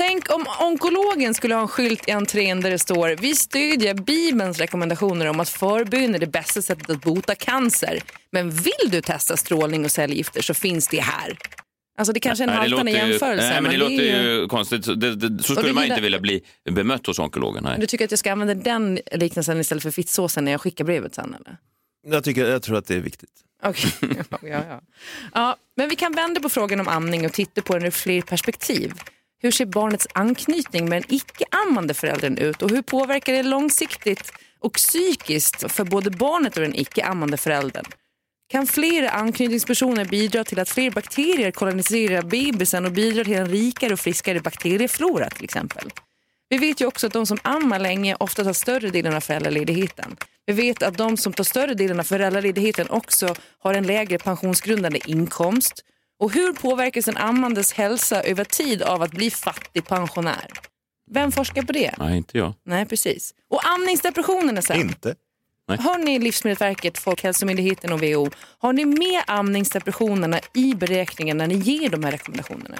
Tänk 0.00 0.30
om 0.34 0.46
onkologen 0.60 1.34
skulle 1.34 1.54
ha 1.54 1.62
en 1.62 1.68
skylt 1.68 2.08
i 2.08 2.10
entrén 2.10 2.60
där 2.60 2.70
det 2.70 2.78
står 2.78 3.16
vi 3.20 3.34
stödjer 3.34 3.94
Bibelns 3.94 4.58
rekommendationer 4.58 5.26
om 5.26 5.40
att 5.40 5.48
förebygga 5.48 6.14
är 6.14 6.18
det 6.18 6.26
bästa 6.26 6.62
sättet 6.62 6.90
att 6.90 7.00
bota 7.00 7.34
cancer. 7.34 8.00
Men 8.32 8.50
vill 8.50 8.90
du 8.90 9.00
testa 9.00 9.36
strålning 9.36 9.84
och 9.84 9.90
cellgifter 9.90 10.42
så 10.42 10.54
finns 10.54 10.88
det 10.88 11.00
här. 11.00 11.38
Alltså 11.98 12.12
det 12.12 12.20
kanske 12.20 12.44
är 12.44 12.48
en 12.48 12.54
Nej, 12.54 12.68
det 12.68 12.76
haltande 12.76 12.92
ju, 12.92 12.98
jämförelse. 12.98 13.48
nej, 13.50 13.62
men 13.62 13.70
det 13.70 13.76
är 13.76 13.78
låter 13.78 13.94
ju 14.40 14.48
konstigt. 14.48 14.84
Så 14.84 14.94
Det, 14.94 15.14
det, 15.16 15.42
så 15.42 15.54
skulle 15.54 15.72
man 15.72 15.82
gillar- 15.82 15.94
inte 15.96 16.02
vilja 16.02 16.20
bli 16.20 16.42
bemött 16.70 17.06
hos 17.06 17.18
onkologen. 17.18 17.64
Nej. 17.64 17.76
Du 17.80 17.86
tycker 17.86 18.04
att 18.04 18.10
jag 18.12 18.18
ska 18.18 18.32
använda 18.32 18.54
den 18.54 18.98
liknelsen 19.12 19.60
istället 19.60 19.82
för 19.82 19.90
fittsåsen 19.90 20.44
när 20.44 20.52
jag 20.52 20.60
skickar 20.60 20.84
brevet 20.84 21.14
sen 21.14 21.34
eller? 21.40 21.56
Jag, 22.14 22.24
tycker, 22.24 22.46
jag 22.48 22.62
tror 22.62 22.76
att 22.76 22.86
det 22.86 22.94
är 22.94 23.00
viktigt. 23.00 23.30
Okej, 23.62 23.90
ja, 24.30 24.38
ja. 24.68 24.80
ja, 25.34 25.56
men 25.76 25.88
vi 25.88 25.96
kan 25.96 26.12
vända 26.12 26.40
på 26.40 26.48
frågan 26.48 26.80
om 26.80 26.88
amning 26.88 27.26
och 27.26 27.32
titta 27.32 27.62
på 27.62 27.74
den 27.74 27.86
ur 27.86 27.90
fler 27.90 28.22
perspektiv. 28.22 28.92
Hur 29.42 29.50
ser 29.50 29.66
barnets 29.66 30.06
anknytning 30.14 30.88
med 30.88 31.02
den 31.02 31.14
icke-ammande 31.14 31.94
föräldern 31.94 32.38
ut 32.38 32.62
och 32.62 32.70
hur 32.70 32.82
påverkar 32.82 33.32
det 33.32 33.42
långsiktigt 33.42 34.32
och 34.58 34.72
psykiskt 34.72 35.72
för 35.72 35.84
både 35.84 36.10
barnet 36.10 36.56
och 36.56 36.62
den 36.62 36.74
icke-ammande 36.74 37.36
föräldern? 37.36 37.84
Kan 38.48 38.66
flera 38.66 39.10
anknytningspersoner 39.10 40.04
bidra 40.04 40.44
till 40.44 40.58
att 40.58 40.68
fler 40.68 40.90
bakterier 40.90 41.50
koloniserar 41.50 42.22
bebisen 42.22 42.86
och 42.86 42.92
bidrar 42.92 43.24
till 43.24 43.34
en 43.34 43.48
rikare 43.48 43.92
och 43.92 44.00
friskare 44.00 44.40
bakterieflora 44.40 45.30
till 45.30 45.44
exempel? 45.44 45.90
Vi 46.48 46.58
vet 46.58 46.80
ju 46.80 46.86
också 46.86 47.06
att 47.06 47.12
de 47.12 47.26
som 47.26 47.38
ammar 47.42 47.78
länge 47.78 48.16
ofta 48.20 48.44
tar 48.44 48.52
större 48.52 48.90
delen 48.90 49.14
av 49.14 49.20
föräldraledigheten. 49.20 50.16
Vi 50.46 50.52
vet 50.52 50.82
att 50.82 50.96
de 50.96 51.16
som 51.16 51.32
tar 51.32 51.44
större 51.44 51.74
delen 51.74 52.00
av 52.00 52.04
föräldraledigheten 52.04 52.90
också 52.90 53.34
har 53.58 53.74
en 53.74 53.86
lägre 53.86 54.18
pensionsgrundande 54.18 55.00
inkomst. 55.06 55.84
Och 56.20 56.32
hur 56.32 56.52
påverkas 56.52 57.08
en 57.08 57.16
ammandes 57.16 57.72
hälsa 57.72 58.22
över 58.22 58.44
tid 58.44 58.82
av 58.82 59.02
att 59.02 59.10
bli 59.10 59.30
fattig 59.30 59.86
pensionär? 59.86 60.50
Vem 61.10 61.32
forskar 61.32 61.62
på 61.62 61.72
det? 61.72 61.94
Nej, 61.98 62.16
inte 62.16 62.38
jag. 62.38 62.52
Nej, 62.64 62.86
precis. 62.86 63.34
Och 63.50 63.66
amningsdepressionerna 63.66 64.62
sen? 64.62 64.80
Inte? 64.80 65.14
Har 65.78 65.98
ni 65.98 66.18
Livsmedelsverket, 66.18 66.98
Folkhälsomyndigheten 66.98 67.92
och 67.92 68.02
WHO, 68.02 68.30
har 68.58 68.72
ni 68.72 68.84
med 68.84 69.22
amningsdepressionerna 69.26 70.40
i 70.54 70.74
beräkningen 70.74 71.36
när 71.36 71.46
ni 71.46 71.54
ger 71.54 71.88
de 71.88 72.04
här 72.04 72.12
rekommendationerna? 72.12 72.76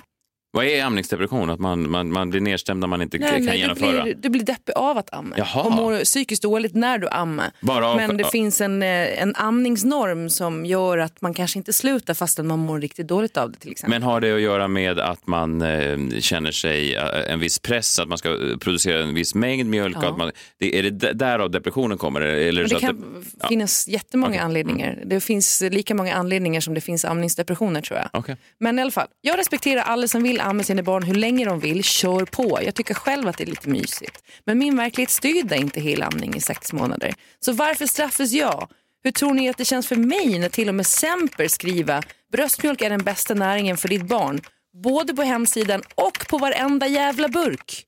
Vad 0.53 0.65
är 0.65 0.85
amningsdepression? 0.85 1.51
Att 1.51 1.61
man, 1.61 1.91
man, 1.91 2.13
man 2.13 2.31
blir 2.31 2.41
nedstämd 2.41 2.81
när 2.81 2.87
man 2.87 3.03
inte 3.03 3.19
kan 3.19 3.47
du, 3.47 3.57
genomföra? 3.57 4.03
blir, 4.03 4.15
du 4.15 4.29
blir 4.29 4.45
deppig 4.45 4.73
av 4.77 4.99
att 4.99 5.15
amma 5.15 5.35
Jaha. 5.39 5.63
och 5.63 5.73
mår 5.73 6.05
psykiskt 6.05 6.43
dåligt 6.43 6.75
när 6.75 6.99
du 6.99 7.09
ammar. 7.09 7.51
Bara 7.61 7.97
Men 7.97 8.17
det 8.17 8.25
finns 8.25 8.61
en, 8.61 8.83
eh, 8.83 9.23
en 9.23 9.37
amningsnorm 9.37 10.31
som 10.31 10.67
gör 10.67 10.99
att 10.99 11.21
man 11.21 11.35
kanske 11.35 11.59
inte 11.59 11.73
slutar 11.73 12.15
fastän 12.15 12.47
man 12.47 12.59
mår 12.59 12.81
riktigt 12.81 13.09
dåligt 13.09 13.37
av 13.37 13.51
det 13.53 13.59
till 13.59 13.71
exempel. 13.71 14.01
Men 14.01 14.03
har 14.03 14.21
det 14.21 14.35
att 14.35 14.41
göra 14.41 14.69
med 14.69 14.99
att 14.99 15.27
man 15.27 15.63
eh, 15.63 16.21
känner 16.21 16.53
sig 16.53 16.95
eh, 16.95 17.33
en 17.33 17.41
viss 17.41 17.59
press, 17.59 17.99
att 17.99 18.09
man 18.09 18.19
ska 18.19 18.39
producera 18.61 19.03
en 19.03 19.15
viss 19.15 19.35
mängd 19.35 19.71
mjölk? 19.71 19.97
Ja. 20.03 20.09
Att 20.09 20.19
man, 20.19 20.31
det, 20.59 20.79
är 20.79 20.83
det 20.83 21.13
därav 21.13 21.51
depressionen 21.51 21.99
kommer? 21.99 22.21
Eller 22.21 22.63
Men 22.63 22.69
så 22.69 22.79
det 22.79 22.87
att 22.87 22.91
kan 22.91 23.25
ja. 23.41 23.49
finnas 23.49 23.89
jättemånga. 23.89 24.35
Mm. 24.35 24.47
anledningar. 24.47 25.03
Det 25.07 25.21
finns 25.21 25.63
lika 25.71 25.95
många 25.95 26.15
anledningar 26.15 26.61
som 26.61 26.75
det 26.75 26.81
finns 26.81 27.05
amningsdepressioner 27.05 27.83
tror 27.83 27.99
jag. 27.99 28.09
Okej. 28.13 28.37
Men 28.59 28.79
i 28.79 28.83
alla 28.83 28.91
fall, 28.91 29.07
jag 29.21 29.39
respekterar 29.39 29.83
alla 29.83 30.09
som 30.09 30.23
vill 30.23 30.40
amma 30.43 30.63
sina 30.63 30.83
barn 30.83 31.03
hur 31.03 31.15
länge 31.15 31.45
de 31.45 31.61
vill. 31.61 31.85
Kör 31.85 32.25
på. 32.25 32.59
Jag 32.63 32.75
tycker 32.75 32.95
själv 32.95 33.29
att 33.29 33.39
det 33.39 33.45
är 33.45 33.47
lite 33.47 33.69
mysigt. 33.69 34.23
Men 34.45 34.59
min 34.59 34.77
verklighet 34.77 35.11
styrde 35.11 35.57
inte 35.57 35.81
helamning 35.81 36.35
i 36.35 36.41
sex 36.41 36.73
månader. 36.73 37.15
Så 37.41 37.53
varför 37.53 37.87
straffas 37.87 38.33
jag? 38.33 38.69
Hur 39.03 39.11
tror 39.11 39.35
ni 39.35 39.49
att 39.49 39.57
det 39.57 39.65
känns 39.65 39.87
för 39.87 39.97
mig 39.97 40.39
när 40.39 40.49
till 40.49 40.69
och 40.69 40.75
med 40.75 40.87
Semper 40.87 41.49
skriver 41.49 42.05
bröstmjölk 42.33 42.83
är 42.83 42.91
den 42.91 43.05
bästa 43.05 43.35
näringen 43.35 43.77
för 43.77 43.89
ditt 43.89 44.05
barn. 44.05 44.41
Både 44.83 45.15
på 45.15 45.23
hemsidan 45.23 45.83
och 45.95 46.27
på 46.29 46.39
varenda 46.39 46.87
jävla 46.87 47.29
burk. 47.29 47.87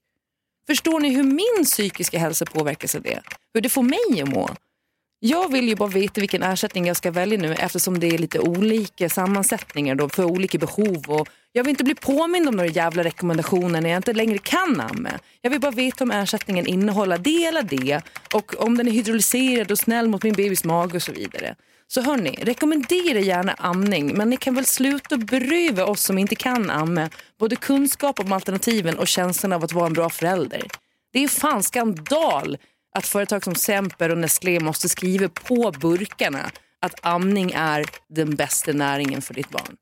Förstår 0.67 1.01
ni 1.01 1.15
hur 1.15 1.23
min 1.23 1.65
psykiska 1.65 2.19
hälsa 2.19 2.47
påverkas 2.47 2.95
av 2.95 3.03
det? 3.03 3.23
Hur 3.55 3.61
det 3.61 3.69
får 3.69 3.83
mig 3.83 4.23
att 4.23 4.29
må? 4.29 4.51
Jag 5.25 5.53
vill 5.53 5.69
ju 5.69 5.75
bara 5.75 5.89
veta 5.89 6.21
vilken 6.21 6.43
ersättning 6.43 6.87
jag 6.87 6.97
ska 6.97 7.11
välja 7.11 7.39
nu 7.39 7.55
eftersom 7.55 8.01
det 8.01 8.07
är 8.07 8.19
lite 8.19 8.39
olika 8.39 9.09
sammansättningar 9.09 9.95
då 9.95 10.09
för 10.09 10.25
olika 10.25 10.59
behov. 10.59 11.05
Och 11.09 11.29
jag 11.53 11.65
vill 11.65 11.71
inte 11.71 11.85
bli 11.85 11.95
påmind 11.95 12.49
om 12.49 12.55
några 12.55 12.71
jävla 12.71 13.05
rekommendationer 13.05 13.81
när 13.81 13.91
jag 13.91 13.99
inte 13.99 14.13
längre 14.13 14.39
kan 14.39 14.81
amma. 14.81 15.11
Jag 15.41 15.51
vill 15.51 15.61
bara 15.61 15.73
veta 15.73 16.05
om 16.05 16.11
ersättningen 16.11 16.67
innehåller 16.67 17.19
det 17.19 17.45
eller 17.45 17.63
det 17.63 18.01
och 18.35 18.63
om 18.63 18.77
den 18.77 18.89
är 18.89 18.93
hydrolyserad 18.93 19.71
och 19.71 19.79
snäll 19.79 20.09
mot 20.09 20.23
min 20.23 20.35
bebis 20.35 20.65
mage 20.65 20.97
och 20.97 21.03
så 21.03 21.13
vidare. 21.13 21.55
Så 21.87 22.03
hörni, 22.03 22.39
rekommendera 22.43 23.19
gärna 23.19 23.53
amning 23.53 24.17
men 24.17 24.31
ni 24.31 24.37
kan 24.37 24.55
väl 24.55 24.67
sluta 24.67 25.17
beröva 25.17 25.85
oss 25.85 26.03
som 26.03 26.19
inte 26.19 26.35
kan 26.35 26.71
amma 26.71 27.11
både 27.39 27.57
kunskap 27.57 28.21
om 28.21 28.33
alternativen 28.33 28.99
och 28.99 29.09
känslan 29.09 29.53
av 29.53 29.65
att 29.65 29.73
vara 29.73 29.87
en 29.87 29.93
bra 29.93 30.11
förälder. 30.11 30.63
Det 31.13 31.25
är 31.25 31.29
fan 31.29 31.63
skandal 31.63 32.59
att 32.95 33.07
företag 33.07 33.45
som 33.45 33.55
Semper 33.55 34.11
och 34.11 34.19
Nestlé 34.19 34.61
måste 34.61 34.89
skriva 34.89 35.29
på 35.29 35.73
burkarna 35.81 36.51
att 36.81 37.07
amning 37.07 37.53
är 37.55 37.85
den 38.09 38.37
bästa 38.37 38.73
näringen 38.73 39.23
för 39.23 39.35
ditt 39.35 39.51
barn. 39.51 39.77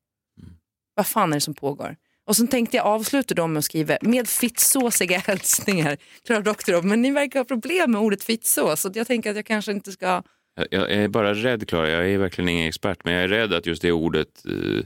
Vad 1.00 1.06
fan 1.06 1.32
är 1.32 1.36
det 1.36 1.40
som 1.40 1.54
pågår? 1.54 1.96
Och 2.26 2.36
sen 2.36 2.48
tänkte 2.48 2.76
jag 2.76 2.86
avsluta 2.86 3.34
dem 3.34 3.52
med 3.52 3.58
att 3.58 3.64
skriva 3.64 3.98
med 4.02 4.28
fittsåsiga 4.28 5.18
hälsningar. 5.26 5.96
Klara 6.26 6.40
Doktorov, 6.40 6.84
men 6.84 7.02
ni 7.02 7.10
verkar 7.10 7.40
ha 7.40 7.44
problem 7.44 7.92
med 7.92 8.00
ordet 8.00 8.24
fittsås 8.24 8.80
så 8.80 8.90
jag 8.94 9.06
tänker 9.06 9.30
att 9.30 9.36
jag 9.36 9.46
kanske 9.46 9.72
inte 9.72 9.92
ska... 9.92 10.22
Jag, 10.54 10.66
jag 10.70 10.90
är 10.90 11.08
bara 11.08 11.34
rädd, 11.34 11.68
Klara, 11.68 11.90
jag 11.90 12.10
är 12.10 12.18
verkligen 12.18 12.48
ingen 12.48 12.68
expert, 12.68 12.98
men 13.04 13.14
jag 13.14 13.22
är 13.22 13.28
rädd 13.28 13.52
att 13.52 13.66
just 13.66 13.82
det 13.82 13.92
ordet 13.92 14.44
eh, 14.46 14.84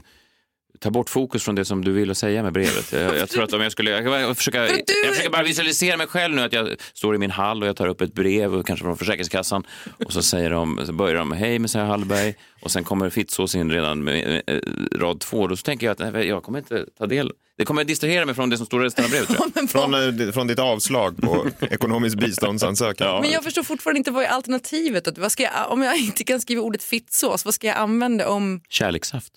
tar 0.79 0.91
bort 0.91 1.09
fokus 1.09 1.43
från 1.43 1.55
det 1.55 1.65
som 1.65 1.83
du 1.85 1.91
ville 1.91 2.15
säga 2.15 2.43
med 2.43 2.53
brevet. 2.53 2.91
Jag, 2.93 3.17
jag 3.17 3.29
tror 3.29 3.43
att 3.43 3.53
om 3.53 3.61
jag 3.61 3.71
skulle, 3.71 3.91
jag, 3.91 4.37
försöka, 4.37 4.61
du- 4.61 4.83
jag 5.05 5.09
försöker 5.13 5.29
bara 5.29 5.43
visualisera 5.43 5.97
mig 5.97 6.07
själv 6.07 6.35
nu 6.35 6.41
att 6.41 6.53
jag 6.53 6.69
står 6.93 7.15
i 7.15 7.17
min 7.17 7.31
hall 7.31 7.61
och 7.63 7.67
jag 7.69 7.75
tar 7.75 7.87
upp 7.87 8.01
ett 8.01 8.13
brev, 8.13 8.55
och 8.55 8.67
kanske 8.67 8.83
från 8.85 8.97
Försäkringskassan, 8.97 9.63
och 10.05 10.13
så 10.13 10.21
säger 10.21 10.49
de, 10.49 10.85
så 10.85 10.93
börjar 10.93 11.15
de, 11.15 11.31
hej 11.31 11.59
Messiah 11.59 11.87
Hallberg, 11.87 12.33
och 12.61 12.71
sen 12.71 12.83
kommer 12.83 13.09
Fittsås 13.09 13.55
in 13.55 13.71
redan 13.71 14.03
med 14.03 14.41
eh, 14.47 14.59
rad 14.97 15.19
två, 15.19 15.47
då 15.47 15.57
så 15.57 15.61
tänker 15.63 15.87
jag 15.87 15.91
att 16.01 16.13
nej, 16.13 16.27
jag 16.27 16.43
kommer 16.43 16.59
inte 16.59 16.85
ta 16.97 17.05
del, 17.05 17.31
det 17.57 17.65
kommer 17.65 17.81
att 17.81 17.87
distrahera 17.87 18.25
mig 18.25 18.35
från 18.35 18.49
det 18.49 18.57
som 18.57 18.65
står 18.65 18.81
i 18.81 18.85
resten 18.85 19.05
av 19.05 19.11
brevet 19.11 19.29
jag. 19.55 19.69
Från, 19.69 19.93
eh, 19.93 20.31
från 20.31 20.47
ditt 20.47 20.59
avslag 20.59 21.17
på 21.21 21.47
ekonomisk 21.61 22.17
biståndsansökan. 22.17 23.07
Ja. 23.07 23.21
Men 23.21 23.31
jag 23.31 23.43
förstår 23.43 23.63
fortfarande 23.63 23.97
inte 23.97 24.11
vad 24.11 24.23
är 24.23 24.27
alternativet. 24.27 25.07
Att, 25.07 25.17
vad 25.17 25.31
ska 25.31 25.43
jag, 25.43 25.51
om 25.71 25.81
jag 25.81 25.97
inte 25.97 26.23
kan 26.23 26.41
skriva 26.41 26.61
ordet 26.61 26.83
fittsås, 26.83 27.45
vad 27.45 27.53
ska 27.53 27.67
jag 27.67 27.77
använda 27.77 28.29
om... 28.29 28.61
Kärlekssaft. 28.69 29.33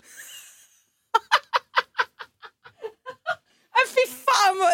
Nej, 3.75 3.87
fy 3.87 4.13
fan 4.13 4.59
vad... 4.59 4.71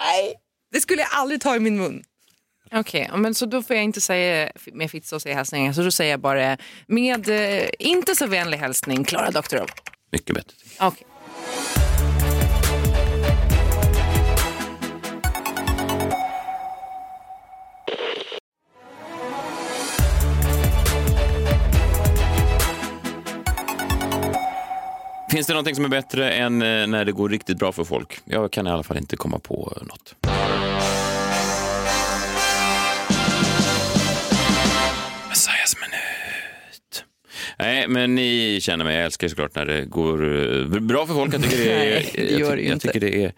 Nej. 0.00 0.34
Det 0.72 0.80
skulle 0.80 1.02
jag 1.02 1.10
aldrig 1.12 1.40
ta 1.40 1.56
i 1.56 1.60
min 1.60 1.76
mun. 1.76 2.04
Okej, 2.72 3.10
men 3.14 3.34
så 3.34 3.46
då 3.46 3.62
får 3.62 3.76
jag 3.76 3.84
inte 3.84 4.00
säga 4.00 4.52
med 4.72 4.90
fittsåsiga 4.90 5.34
hälsningar. 5.34 5.72
Så 5.72 5.82
då 5.82 5.90
säger 5.90 6.10
jag 6.10 6.20
bara 6.20 6.56
med 6.86 7.28
eh, 7.28 7.68
inte 7.78 8.14
så 8.14 8.26
vänlig 8.26 8.58
hälsning, 8.58 9.04
Klara 9.04 9.30
Doktorov. 9.30 9.68
Mycket 10.12 10.34
bättre. 10.34 10.56
Okej. 10.80 11.06
Finns 25.34 25.46
det 25.46 25.52
någonting 25.52 25.74
som 25.74 25.84
är 25.84 25.88
bättre 25.88 26.32
än 26.32 26.62
eh, 26.62 26.86
när 26.86 27.04
det 27.04 27.12
går 27.12 27.28
riktigt 27.28 27.58
bra 27.58 27.72
för 27.72 27.84
folk? 27.84 28.20
Jag 28.24 28.52
kan 28.52 28.66
i 28.66 28.70
alla 28.70 28.82
fall 28.82 28.96
inte 28.96 29.16
komma 29.16 29.38
på 29.38 29.78
något. 29.82 30.14
Messiahs 35.28 35.76
minut. 35.80 37.04
Nej, 37.58 37.88
men 37.88 38.14
ni 38.14 38.58
känner 38.62 38.84
mig. 38.84 38.96
Jag 38.96 39.04
älskar 39.04 39.28
såklart 39.28 39.54
när 39.54 39.66
det 39.66 39.84
går 39.84 40.48
eh, 40.74 40.80
bra 40.80 41.06
för 41.06 41.14
folk. 41.14 41.34
Jag 41.34 41.42
tycker 41.42 41.56
det 41.56 41.72
är, 41.86 41.90
Nej, 41.90 42.10
det 42.14 42.30
jag, 42.30 42.40
gör 42.40 42.56
det 42.56 42.62
jag 42.62 42.72
inte. 42.72 42.86
tycker 42.88 43.00
det 43.00 43.24
är 43.24 43.32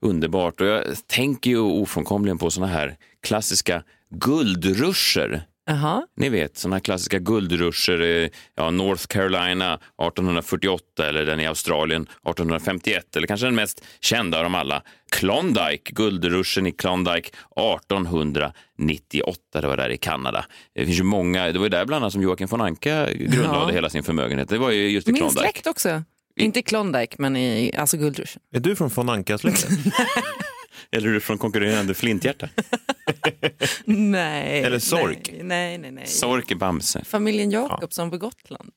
underbart. 0.00 0.60
Och 0.60 0.66
jag 0.66 0.84
tänker 1.06 1.50
ju 1.50 1.58
ofrånkomligen 1.58 2.38
på 2.38 2.50
såna 2.50 2.66
här 2.66 2.96
klassiska 3.22 3.82
guldruscher. 4.10 5.42
Jaha. 5.70 6.06
Ni 6.16 6.28
vet, 6.28 6.56
sådana 6.58 6.80
klassiska 6.80 7.18
guldruscher, 7.18 8.30
ja, 8.54 8.70
North 8.70 9.06
Carolina 9.06 9.74
1848 9.74 11.08
eller 11.08 11.26
den 11.26 11.40
i 11.40 11.46
Australien 11.46 12.02
1851 12.02 13.16
eller 13.16 13.26
kanske 13.26 13.46
den 13.46 13.54
mest 13.54 13.84
kända 14.00 14.38
av 14.38 14.44
dem 14.44 14.54
alla, 14.54 14.82
Klondike, 15.10 15.92
guldruschen 15.92 16.66
i 16.66 16.72
Klondike 16.72 17.28
1898, 17.56 19.60
det 19.60 19.66
var 19.66 19.76
där 19.76 19.88
i 19.90 19.96
Kanada. 19.98 20.44
Det 20.74 20.86
finns 20.86 20.98
ju 20.98 21.02
många, 21.02 21.52
det 21.52 21.58
var 21.58 21.66
ju 21.66 21.70
där 21.70 21.84
bland 21.86 22.04
annat 22.04 22.12
som 22.12 22.22
Joakim 22.22 22.48
von 22.48 22.60
Anka 22.60 23.12
grundlade 23.12 23.58
Ja. 23.58 23.68
hela 23.68 23.90
sin 23.90 24.02
förmögenhet. 24.02 24.48
Det 24.48 24.58
var 24.58 24.70
ju 24.70 24.88
just 24.88 25.08
i 25.08 25.12
Min 25.12 25.20
Klondike. 25.20 25.40
släkt 25.40 25.66
också. 25.66 26.02
Inte 26.36 26.62
Klondike, 26.62 27.14
men 27.18 27.36
i, 27.36 27.72
alltså 27.76 27.96
guldruschen. 27.96 28.42
Är 28.54 28.60
du 28.60 28.76
från 28.76 28.88
von 28.88 29.08
Anka-släkten? 29.08 29.70
Eller 30.92 31.08
är 31.08 31.12
du 31.12 31.20
från 31.20 31.38
konkurrerande 31.38 31.94
Flinthjärta? 31.94 32.48
Nej. 33.84 34.62
Eller 34.62 34.78
Sork. 34.78 35.30
Nej, 35.32 35.42
nej, 35.42 35.78
nej. 35.78 35.90
nej. 35.90 36.06
Sork 36.06 36.50
i 36.50 36.54
Bamse. 36.54 37.04
Familjen 37.04 37.50
Jakobsson 37.50 38.10
på 38.10 38.18
Gotland. 38.18 38.70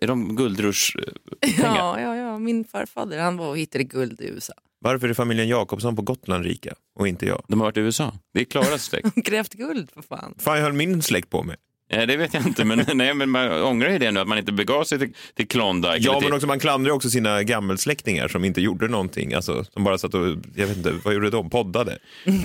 Är 0.00 0.06
de 0.06 0.36
guldrushpengar? 0.36 1.16
Ja, 1.58 2.00
ja, 2.00 2.16
ja, 2.16 2.38
min 2.38 2.64
farfader 2.64 3.18
han 3.18 3.36
var 3.36 3.48
och 3.48 3.58
hittade 3.58 3.84
guld 3.84 4.20
i 4.20 4.24
USA. 4.24 4.52
Varför 4.80 5.08
är 5.08 5.14
familjen 5.14 5.48
Jakobsson 5.48 5.96
på 5.96 6.02
Gotland 6.02 6.44
rika 6.44 6.74
och 6.98 7.08
inte 7.08 7.26
jag? 7.26 7.42
De 7.48 7.60
har 7.60 7.66
varit 7.66 7.76
i 7.76 7.80
USA. 7.80 8.14
Det 8.34 8.40
är 8.40 8.44
Klaras 8.44 8.84
släkt. 8.84 9.14
Grävt 9.14 9.54
guld 9.54 9.90
för 9.90 10.02
fan. 10.02 10.34
fan 10.38 10.62
höll 10.62 10.72
min 10.72 11.02
släkt 11.02 11.30
på 11.30 11.42
med? 11.42 11.56
Ja, 11.88 12.06
det 12.06 12.16
vet 12.16 12.34
jag 12.34 12.46
inte, 12.46 12.64
men, 12.64 12.84
nej, 12.94 13.14
men 13.14 13.30
man 13.30 13.62
ångrar 13.62 13.90
ju 13.90 13.98
det 13.98 14.10
nu 14.10 14.20
att 14.20 14.28
man 14.28 14.38
inte 14.38 14.52
begav 14.52 14.84
sig 14.84 14.98
till, 14.98 15.12
till 15.34 15.48
Klondike. 15.48 15.98
Ja, 16.00 16.20
men 16.22 16.32
också, 16.32 16.46
man 16.46 16.60
klandrar 16.60 16.90
ju 16.90 16.96
också 16.96 17.10
sina 17.10 17.42
gammelsläktingar 17.42 18.28
som 18.28 18.44
inte 18.44 18.60
gjorde 18.60 18.88
någonting. 18.88 19.34
Alltså, 19.34 19.64
som 19.64 19.84
bara 19.84 19.98
satt 19.98 20.14
och, 20.14 20.26
jag 20.54 20.66
vet 20.66 20.76
inte, 20.76 20.94
vad 21.04 21.14
gjorde 21.14 21.30
de? 21.30 21.50
Poddade? 21.50 21.98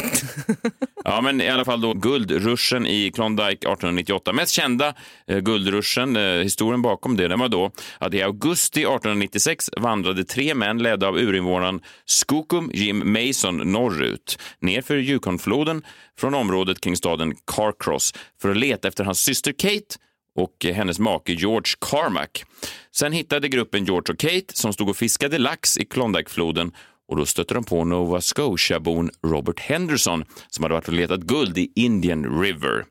Ja, 1.05 1.21
men 1.21 1.41
i 1.41 1.49
alla 1.49 1.65
fall 1.65 1.81
då 1.81 1.93
guldruschen 1.93 2.87
i 2.87 3.11
Klondike 3.11 3.49
1898. 3.51 4.33
Mest 4.33 4.53
kända 4.53 4.93
eh, 5.27 5.39
guldruschen, 5.39 6.15
eh, 6.15 6.23
historien 6.23 6.81
bakom 6.81 7.17
det, 7.17 7.27
den 7.27 7.39
var 7.39 7.49
då 7.49 7.71
att 7.97 8.13
i 8.13 8.21
augusti 8.21 8.79
1896 8.79 9.69
vandrade 9.77 10.23
tre 10.23 10.55
män 10.55 10.77
ledda 10.77 11.07
av 11.07 11.17
urinvånaren 11.17 11.81
Skookum 12.05 12.71
Jim 12.73 13.13
Mason 13.13 13.57
norrut, 13.57 14.39
nerför 14.59 14.95
Yukonfloden 14.95 15.83
från 16.19 16.33
området 16.33 16.81
kring 16.81 16.97
staden 16.97 17.35
Carcross 17.47 18.13
för 18.41 18.49
att 18.49 18.57
leta 18.57 18.87
efter 18.87 19.03
hans 19.03 19.19
syster 19.33 19.51
Kate 19.51 19.95
och 20.39 20.65
hennes 20.65 20.99
make 20.99 21.33
George 21.33 21.73
Carmack. 21.81 22.45
Sen 22.91 23.11
hittade 23.13 23.49
gruppen 23.49 23.85
George 23.85 24.13
och 24.13 24.19
Kate 24.19 24.53
som 24.53 24.73
stod 24.73 24.89
och 24.89 24.97
fiskade 24.97 25.37
lax 25.37 25.77
i 25.77 25.85
Klondikefloden 25.85 26.71
och 27.09 27.17
då 27.17 27.25
stötte 27.25 27.53
de 27.53 27.63
på 27.63 27.85
Nova 27.85 28.21
Scotia-bon 28.21 29.09
Robert 29.27 29.59
Henderson 29.59 30.25
som 30.49 30.63
hade 30.63 30.73
varit 30.75 30.87
och 30.87 30.93
letat 30.93 31.19
guld 31.19 31.57
i 31.57 31.71
Indian 31.75 32.41
River. 32.41 32.85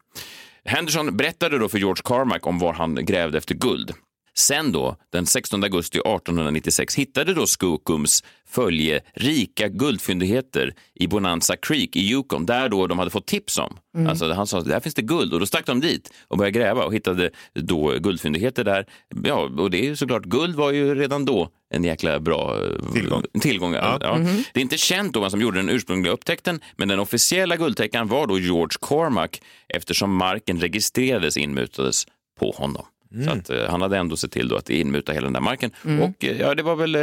Henderson 0.65 1.17
berättade 1.17 1.59
då 1.59 1.69
för 1.69 1.79
George 1.79 2.03
Carmack 2.05 2.47
om 2.47 2.59
var 2.59 2.73
han 2.73 2.95
grävde 2.95 3.39
efter 3.39 3.55
guld. 3.55 3.93
Sen 4.35 4.73
då, 4.73 4.97
den 5.13 5.27
16 5.27 5.65
augusti 5.65 5.99
1896, 5.99 6.95
hittade 6.95 7.35
då 7.35 7.47
Skookums 7.47 8.25
följe 8.49 9.01
rika 9.15 9.69
guldfyndigheter 9.69 10.75
i 10.95 11.07
Bonanza 11.07 11.57
Creek 11.57 11.97
i 11.97 12.01
Yukon, 12.11 12.47
där 12.47 12.69
då 12.69 12.87
de 12.87 12.99
hade 12.99 13.11
fått 13.11 13.27
tips 13.27 13.59
om. 13.59 13.79
Alltså 14.09 14.33
han 14.33 14.47
sa 14.47 14.59
att 14.59 14.65
där 14.65 14.81
finns 14.81 14.95
det 14.95 15.03
guld 15.03 15.33
och 15.35 15.41
då 15.41 15.47
stack 15.47 15.67
de 15.67 15.81
dit 15.81 16.13
och 16.29 16.39
började 16.39 16.59
gräva 16.59 16.85
och 16.85 16.95
hittade 16.95 17.31
då 17.55 17.99
guldfyndigheter 17.99 18.65
där. 18.65 18.87
Ja, 19.25 19.35
och 19.59 19.71
det 19.71 19.79
är 19.79 19.85
ju 19.85 19.97
såklart, 19.97 20.23
guld 20.25 20.57
var 20.57 20.71
ju 20.71 20.95
redan 20.95 21.25
då 21.25 21.49
en 21.71 21.85
jäkla 21.85 22.21
bra 22.21 22.59
eh, 22.65 22.93
Tillgång. 22.93 23.25
tillgång 23.41 23.75
ja. 23.75 23.99
Ja. 24.01 24.19
Det 24.53 24.61
är 24.61 24.63
inte 24.63 24.79
känt 24.79 25.15
då 25.15 25.21
vem 25.21 25.31
som 25.31 25.41
gjorde 25.41 25.59
den 25.59 25.69
ursprungliga 25.69 26.13
upptäckten, 26.13 26.61
men 26.77 26.89
den 26.89 27.01
officiella 27.01 27.57
guldtäckaren 27.57 28.09
var 28.09 28.27
då 28.27 28.39
George 28.39 28.77
Cormack 28.81 29.43
eftersom 29.69 30.17
marken 30.17 30.61
registrerades 30.61 31.37
inmutades 31.37 32.07
på 32.39 32.51
honom. 32.51 32.85
Så 33.25 33.31
att, 33.31 33.51
eh, 33.51 33.71
han 33.71 33.83
hade 33.83 33.97
ändå 33.99 34.17
sett 34.17 34.33
till 34.33 34.49
då 34.49 34.57
att 34.57 34.71
inmuta 34.71 35.13
hela 35.13 35.25
den 35.25 35.33
där 35.33 35.41
marken. 35.41 35.71
Och 36.01 36.25
eh, 36.25 36.41
ja, 36.41 36.55
det 36.55 36.63
var 36.63 36.77
väl 36.77 36.95
eh, 36.95 37.03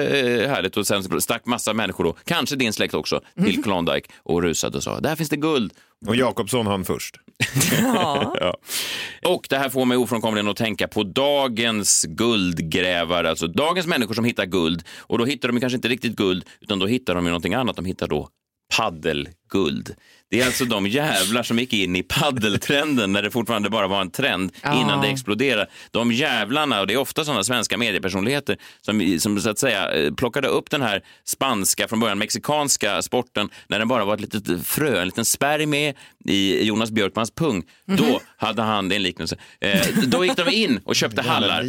härligt. 0.49 0.77
Och 0.77 0.87
sen 0.87 1.21
stack 1.21 1.45
massa 1.45 1.73
människor 1.73 2.03
då, 2.03 2.15
kanske 2.25 2.55
din 2.55 2.73
släkt 2.73 2.93
också, 2.93 3.21
till 3.45 3.63
Klondike 3.63 4.09
och 4.23 4.41
rusade 4.43 4.77
och 4.77 4.83
sa 4.83 4.99
där 4.99 5.15
finns 5.15 5.29
det 5.29 5.37
guld. 5.37 5.73
Och 6.07 6.15
Jakobsson 6.15 6.67
han 6.67 6.85
först. 6.85 7.15
Ja. 7.81 8.35
Ja. 8.41 8.55
Och 9.25 9.47
det 9.49 9.57
här 9.57 9.69
får 9.69 9.85
mig 9.85 9.97
ofrånkomligen 9.97 10.47
att 10.47 10.57
tänka 10.57 10.87
på 10.87 11.03
dagens 11.03 12.05
guldgrävare, 12.09 13.29
alltså 13.29 13.47
dagens 13.47 13.87
människor 13.87 14.13
som 14.13 14.25
hittar 14.25 14.45
guld. 14.45 14.83
Och 14.99 15.17
då 15.17 15.25
hittar 15.25 15.49
de 15.49 15.59
kanske 15.59 15.75
inte 15.75 15.87
riktigt 15.87 16.15
guld, 16.15 16.45
utan 16.61 16.79
då 16.79 16.87
hittar 16.87 17.15
de 17.15 17.23
ju 17.23 17.29
någonting 17.29 17.53
annat. 17.53 17.75
De 17.75 17.85
hittar 17.85 18.07
då 18.07 18.29
paddelguld. 19.53 19.95
Det 20.31 20.41
är 20.41 20.45
alltså 20.45 20.65
de 20.65 20.87
jävlar 20.87 21.43
som 21.43 21.59
gick 21.59 21.73
in 21.73 21.95
i 21.95 22.03
paddeltrenden 22.03 23.11
när 23.11 23.21
det 23.21 23.31
fortfarande 23.31 23.69
bara 23.69 23.87
var 23.87 24.01
en 24.01 24.11
trend 24.11 24.51
Ja. 24.63 24.81
innan 24.81 25.01
det 25.01 25.07
exploderade. 25.07 25.67
De 25.91 26.11
jävlarna, 26.11 26.81
och 26.81 26.87
det 26.87 26.93
är 26.93 26.97
ofta 26.97 27.25
sådana 27.25 27.43
svenska 27.43 27.77
mediepersonligheter 27.77 28.57
som, 28.81 29.19
som 29.19 29.39
så 29.41 29.49
att 29.49 29.59
säga 29.59 29.91
eh, 29.91 30.13
plockade 30.13 30.47
upp 30.47 30.69
den 30.69 30.81
här 30.81 31.01
spanska, 31.25 31.87
från 31.87 31.99
början 31.99 32.17
mexikanska 32.17 33.01
sporten 33.01 33.49
när 33.67 33.79
den 33.79 33.87
bara 33.87 34.05
var 34.05 34.13
ett 34.13 34.21
litet 34.21 34.67
frö, 34.67 35.01
en 35.01 35.05
liten 35.07 35.25
spermie 35.25 35.93
i 36.25 36.63
Jonas 36.65 36.91
Björkmans 36.91 37.31
pung. 37.31 37.63
Då 37.85 38.21
hade 38.37 38.61
han, 38.61 38.89
det 38.89 38.95
är 38.95 38.97
en 38.97 39.03
liknelse, 39.03 39.37
eh, 39.61 39.87
då 40.07 40.25
gick 40.25 40.35
de 40.35 40.49
in 40.49 40.79
och 40.85 40.95
köpte 40.95 41.21
hallar. 41.21 41.65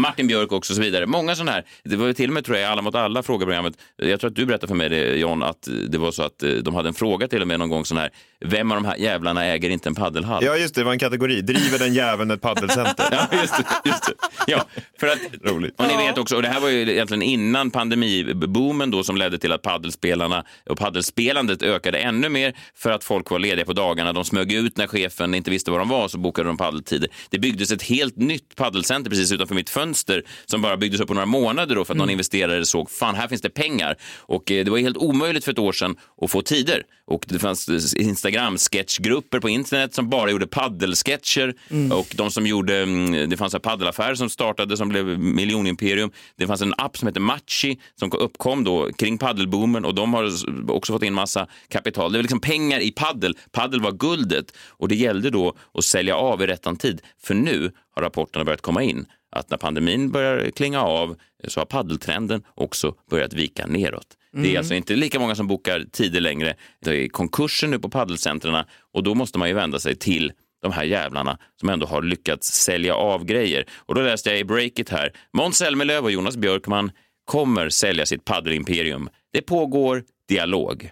Martin 0.00 0.26
Björk 0.26 0.52
också 0.52 0.72
och 0.72 0.76
så 0.76 0.82
vidare. 0.82 1.06
Många 1.06 1.34
sådana 1.36 1.52
här. 1.52 1.64
Det 1.84 1.96
var 1.96 2.12
till 2.12 2.30
och 2.30 2.34
med 2.34 2.44
tror 2.44 2.58
jag 2.58 2.70
Alla 2.72 2.82
mot 2.82 2.94
alla 2.94 3.22
frågeprogrammet. 3.22 3.74
Jag 3.96 4.20
tror 4.20 4.30
att 4.30 4.36
du 4.36 4.46
berättade 4.46 4.68
för 4.68 4.74
mig 4.74 4.88
det 4.88 5.16
John, 5.16 5.42
att 5.42 5.68
det 5.88 5.98
var 5.98 6.10
så 6.12 6.22
att 6.22 6.42
eh, 6.42 6.50
de 6.50 6.74
hade 6.74 6.88
en 6.88 6.94
fråga 6.94 7.17
fråga 7.18 7.28
till 7.28 7.42
och 7.42 7.48
med 7.48 7.58
någon 7.58 7.68
gång 7.68 7.84
sån 7.84 7.96
här, 7.96 8.10
vem 8.40 8.70
av 8.70 8.76
de 8.76 8.84
här 8.84 8.96
jävlarna 8.96 9.44
äger 9.44 9.70
inte 9.70 9.88
en 9.88 9.94
paddelhall? 9.94 10.44
Ja, 10.44 10.56
just 10.56 10.74
det, 10.74 10.80
det 10.80 10.84
var 10.84 10.92
en 10.92 10.98
kategori. 10.98 11.42
Driver 11.42 11.78
den 11.78 11.94
jäveln 11.94 12.30
ett 12.30 12.40
paddelcenter? 12.40 13.04
Ja, 13.10 13.38
just 13.40 13.56
det. 13.56 13.64
Just 13.84 14.06
det. 14.06 14.14
Ja, 14.46 14.64
för 15.00 15.06
att, 15.06 15.18
Roligt. 15.44 15.74
Och 15.76 15.86
ni 15.88 15.96
vet 15.96 16.18
också, 16.18 16.36
och 16.36 16.42
det 16.42 16.48
här 16.48 16.60
var 16.60 16.68
ju 16.68 16.90
egentligen 16.90 17.22
innan 17.22 17.70
pandemiboomen 17.70 18.90
då 18.90 19.04
som 19.04 19.16
ledde 19.16 19.38
till 19.38 19.52
att 19.52 19.62
paddelspelarna 19.62 20.44
och 20.70 20.78
paddelspelandet 20.78 21.62
ökade 21.62 21.98
ännu 21.98 22.28
mer 22.28 22.54
för 22.74 22.90
att 22.90 23.04
folk 23.04 23.30
var 23.30 23.38
lediga 23.38 23.64
på 23.64 23.72
dagarna. 23.72 24.12
De 24.12 24.24
smög 24.24 24.52
ut 24.52 24.76
när 24.76 24.86
chefen 24.86 25.34
inte 25.34 25.50
visste 25.50 25.70
var 25.70 25.78
de 25.78 25.88
var 25.88 26.08
så 26.08 26.18
bokade 26.18 26.48
de 26.48 26.56
paddeltider. 26.56 27.08
Det 27.30 27.38
byggdes 27.38 27.70
ett 27.70 27.82
helt 27.82 28.16
nytt 28.16 28.56
paddelcenter 28.56 29.10
precis 29.10 29.32
utanför 29.32 29.54
mitt 29.54 29.70
fönster 29.70 30.22
som 30.46 30.62
bara 30.62 30.76
byggdes 30.76 31.00
upp 31.00 31.08
på 31.08 31.14
några 31.14 31.26
månader 31.26 31.74
då 31.74 31.84
för 31.84 31.94
att 31.94 31.98
någon 31.98 32.10
investerare 32.10 32.64
såg 32.64 32.90
fan 32.90 33.14
här 33.14 33.28
finns 33.28 33.42
det 33.42 33.50
pengar 33.50 33.96
och 34.18 34.50
eh, 34.50 34.64
det 34.64 34.70
var 34.70 34.78
helt 34.78 34.96
omöjligt 34.96 35.44
för 35.44 35.52
ett 35.52 35.58
år 35.58 35.72
sedan 35.72 35.96
att 36.22 36.30
få 36.30 36.42
tider 36.42 36.82
och 37.08 37.24
det 37.28 37.38
fanns 37.38 37.68
Instagram-sketchgrupper 37.94 39.40
på 39.40 39.48
internet 39.48 39.94
som 39.94 40.08
bara 40.08 40.30
gjorde 40.30 40.46
paddelsketcher 40.46 41.54
och 41.92 42.14
de 42.16 42.30
som 42.30 42.46
gjorde, 42.46 42.76
mm, 42.76 43.30
det 43.30 43.36
fanns 43.36 43.54
en 43.54 43.60
paddelaffär 43.60 44.14
som 44.14 44.30
startade 44.30 44.76
som 44.76 44.88
blev 44.88 45.18
miljonimperium. 45.18 46.10
Det 46.36 46.46
fanns 46.46 46.62
en 46.62 46.74
app 46.78 46.96
som 46.96 47.08
heter 47.08 47.20
Matchi 47.20 47.78
som 47.98 48.12
uppkom 48.12 48.64
då 48.64 48.92
kring 48.92 49.18
paddelboomen 49.18 49.84
och 49.84 49.94
de 49.94 50.14
har 50.14 50.30
också 50.70 50.92
fått 50.92 51.02
in 51.02 51.14
massa 51.14 51.46
kapital. 51.68 52.12
Det 52.12 52.18
var 52.18 52.22
liksom 52.22 52.40
pengar 52.40 52.80
i 52.80 52.90
paddel. 52.90 53.36
Paddel 53.52 53.80
var 53.80 53.92
guldet 53.92 54.52
och 54.68 54.88
det 54.88 54.94
gällde 54.94 55.30
då 55.30 55.56
att 55.74 55.84
sälja 55.84 56.16
av 56.16 56.42
i 56.42 56.46
rättan 56.46 56.76
tid. 56.76 57.00
För 57.22 57.34
nu 57.34 57.72
har 57.94 58.02
rapporterna 58.02 58.44
börjat 58.44 58.62
komma 58.62 58.82
in 58.82 59.06
att 59.30 59.50
när 59.50 59.58
pandemin 59.58 60.10
börjar 60.10 60.50
klinga 60.50 60.82
av 60.82 61.16
så 61.48 61.60
har 61.60 61.64
paddeltrenden 61.64 62.42
också 62.54 62.94
börjat 63.10 63.32
vika 63.32 63.66
neråt. 63.66 64.17
Det 64.32 64.54
är 64.54 64.58
alltså 64.58 64.74
inte 64.74 64.96
lika 64.96 65.20
många 65.20 65.34
som 65.34 65.46
bokar 65.46 65.84
tider 65.92 66.20
längre. 66.20 66.54
Det 66.84 67.04
är 67.04 67.08
konkurser 67.08 67.68
nu 67.68 67.78
på 67.78 67.90
paddelcentren 67.90 68.64
och 68.94 69.02
då 69.02 69.14
måste 69.14 69.38
man 69.38 69.48
ju 69.48 69.54
vända 69.54 69.78
sig 69.78 69.96
till 69.96 70.32
de 70.62 70.72
här 70.72 70.84
jävlarna 70.84 71.38
som 71.60 71.68
ändå 71.68 71.86
har 71.86 72.02
lyckats 72.02 72.52
sälja 72.52 72.94
av 72.94 73.24
grejer. 73.24 73.64
Och 73.76 73.94
då 73.94 74.00
läste 74.00 74.30
jag 74.30 74.38
i 74.38 74.44
Breakit 74.44 74.88
här, 74.90 75.12
Måns 75.32 75.58
Zelmerlöw 75.58 76.04
och 76.04 76.10
Jonas 76.10 76.36
Björkman 76.36 76.90
kommer 77.24 77.68
sälja 77.68 78.06
sitt 78.06 78.24
paddelimperium. 78.24 79.08
Det 79.32 79.42
pågår 79.42 80.04
dialog. 80.28 80.90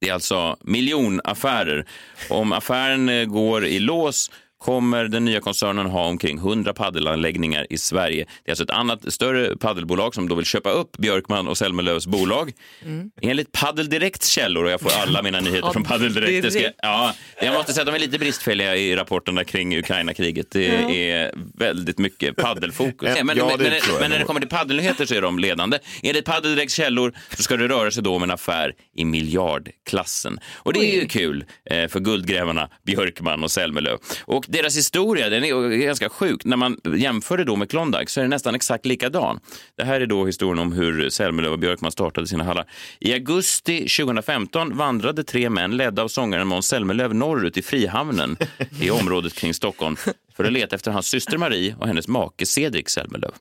Det 0.00 0.08
är 0.08 0.14
alltså 0.14 0.56
miljonaffärer. 0.60 1.86
Om 2.30 2.52
affären 2.52 3.08
eh, 3.08 3.24
går 3.24 3.66
i 3.66 3.78
lås 3.78 4.30
kommer 4.60 5.04
den 5.04 5.24
nya 5.24 5.40
koncernen 5.40 5.86
ha 5.86 6.06
omkring 6.06 6.38
100 6.38 6.74
paddelanläggningar 6.74 7.66
i 7.70 7.78
Sverige. 7.78 8.26
Det 8.44 8.50
är 8.50 8.52
alltså 8.52 8.64
ett 8.64 8.70
annat 8.70 9.12
större 9.12 9.56
paddelbolag 9.56 10.14
som 10.14 10.28
då 10.28 10.34
vill 10.34 10.44
köpa 10.44 10.70
upp 10.70 10.96
Björkman 10.96 11.48
och 11.48 11.58
Selmelövs 11.58 12.06
bolag. 12.06 12.52
Enligt 13.22 13.52
Paddel 13.52 13.88
Direkts 13.88 14.28
källor, 14.28 14.64
och 14.64 14.70
jag 14.70 14.80
får 14.80 14.92
alla 15.02 15.22
mina 15.22 15.40
nyheter 15.40 15.72
från 15.72 15.84
Paddel 15.84 16.14
Direkt. 16.14 16.42
Det 16.42 16.50
ska, 16.50 16.70
ja, 16.82 17.14
jag 17.42 17.54
måste 17.54 17.72
säga 17.72 17.82
att 17.82 17.86
de 17.86 17.94
är 17.94 17.98
lite 17.98 18.18
bristfälliga 18.18 18.76
i 18.76 18.96
rapporterna 18.96 19.44
kring 19.44 19.78
Ukraina-kriget. 19.78 20.50
Det 20.50 21.10
är 21.10 21.32
väldigt 21.54 21.98
mycket 21.98 22.36
paddelfokus. 22.36 23.16
Ja, 23.16 23.24
men, 23.24 23.36
ja, 23.36 23.56
men, 23.58 23.58
men, 23.58 23.72
men 24.00 24.10
när 24.10 24.18
det 24.18 24.24
kommer 24.24 24.40
till 24.40 24.48
paddelnyheter 24.48 25.06
så 25.06 25.14
är 25.14 25.22
de 25.22 25.38
ledande. 25.38 25.78
Enligt 26.02 26.24
Paddel 26.24 26.54
Direkts 26.54 26.74
källor 26.74 27.14
så 27.36 27.42
ska 27.42 27.56
det 27.56 27.68
röra 27.68 27.90
sig 27.90 28.02
då 28.02 28.14
om 28.14 28.22
en 28.22 28.30
affär 28.30 28.74
i 28.94 29.04
miljardklassen. 29.04 30.40
Och 30.56 30.72
det 30.72 30.80
är 30.80 31.00
ju 31.00 31.08
kul 31.08 31.44
eh, 31.64 31.88
för 31.88 32.00
guldgrävarna 32.00 32.68
Björkman 32.86 33.44
och 33.44 33.50
Selmelöv. 33.50 33.98
Och 34.24 34.44
deras 34.50 34.76
historia 34.76 35.28
den 35.28 35.44
är 35.44 35.76
ganska 35.76 36.08
sjuk. 36.08 36.44
När 36.44 36.56
man 36.56 36.76
jämför 36.96 37.38
det 37.38 37.44
då 37.44 37.56
med 37.56 37.70
Klondike 37.70 38.06
så 38.06 38.20
är 38.20 38.24
det 38.24 38.28
nästan 38.28 38.54
exakt 38.54 38.86
likadan. 38.86 39.40
Det 39.76 39.84
här 39.84 40.00
är 40.00 40.06
då 40.06 40.26
historien 40.26 40.58
om 40.58 40.72
hur 40.72 41.10
Selmelöv 41.10 41.52
och 41.52 41.58
Björkman 41.58 41.92
startade 41.92 42.26
sina 42.26 42.44
hallar. 42.44 42.70
I 42.98 43.12
augusti 43.12 43.88
2015 43.88 44.76
vandrade 44.76 45.24
tre 45.24 45.50
män 45.50 45.76
ledda 45.76 46.02
av 46.02 46.08
sångaren 46.08 46.46
Måns 46.46 46.68
Zelmerlöw 46.68 47.14
norrut 47.14 47.56
i 47.56 47.62
Frihamnen 47.62 48.36
i 48.80 48.90
området 48.90 49.34
kring 49.34 49.54
Stockholm 49.54 49.96
för 50.36 50.44
att 50.44 50.52
leta 50.52 50.76
efter 50.76 50.90
hans 50.90 51.06
syster 51.06 51.38
Marie 51.38 51.74
och 51.78 51.86
hennes 51.86 52.08
make 52.08 52.46
Cedric 52.46 52.90
Zelmerlöw. 52.90 53.32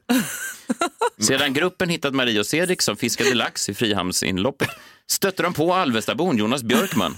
Sedan 1.18 1.54
gruppen 1.54 1.90
hittat 1.90 2.14
Marie 2.14 2.40
och 2.40 2.46
Cedric 2.46 2.82
som 2.82 2.98
fiskade 2.98 3.34
lax 3.34 3.70
i 3.70 3.74
Frihamnsinloppet 3.74 4.70
stötte 5.08 5.44
de 5.44 5.54
på 5.54 5.74
Alvestabon 5.74 6.38
Jonas 6.38 6.64
Björkman 6.64 7.16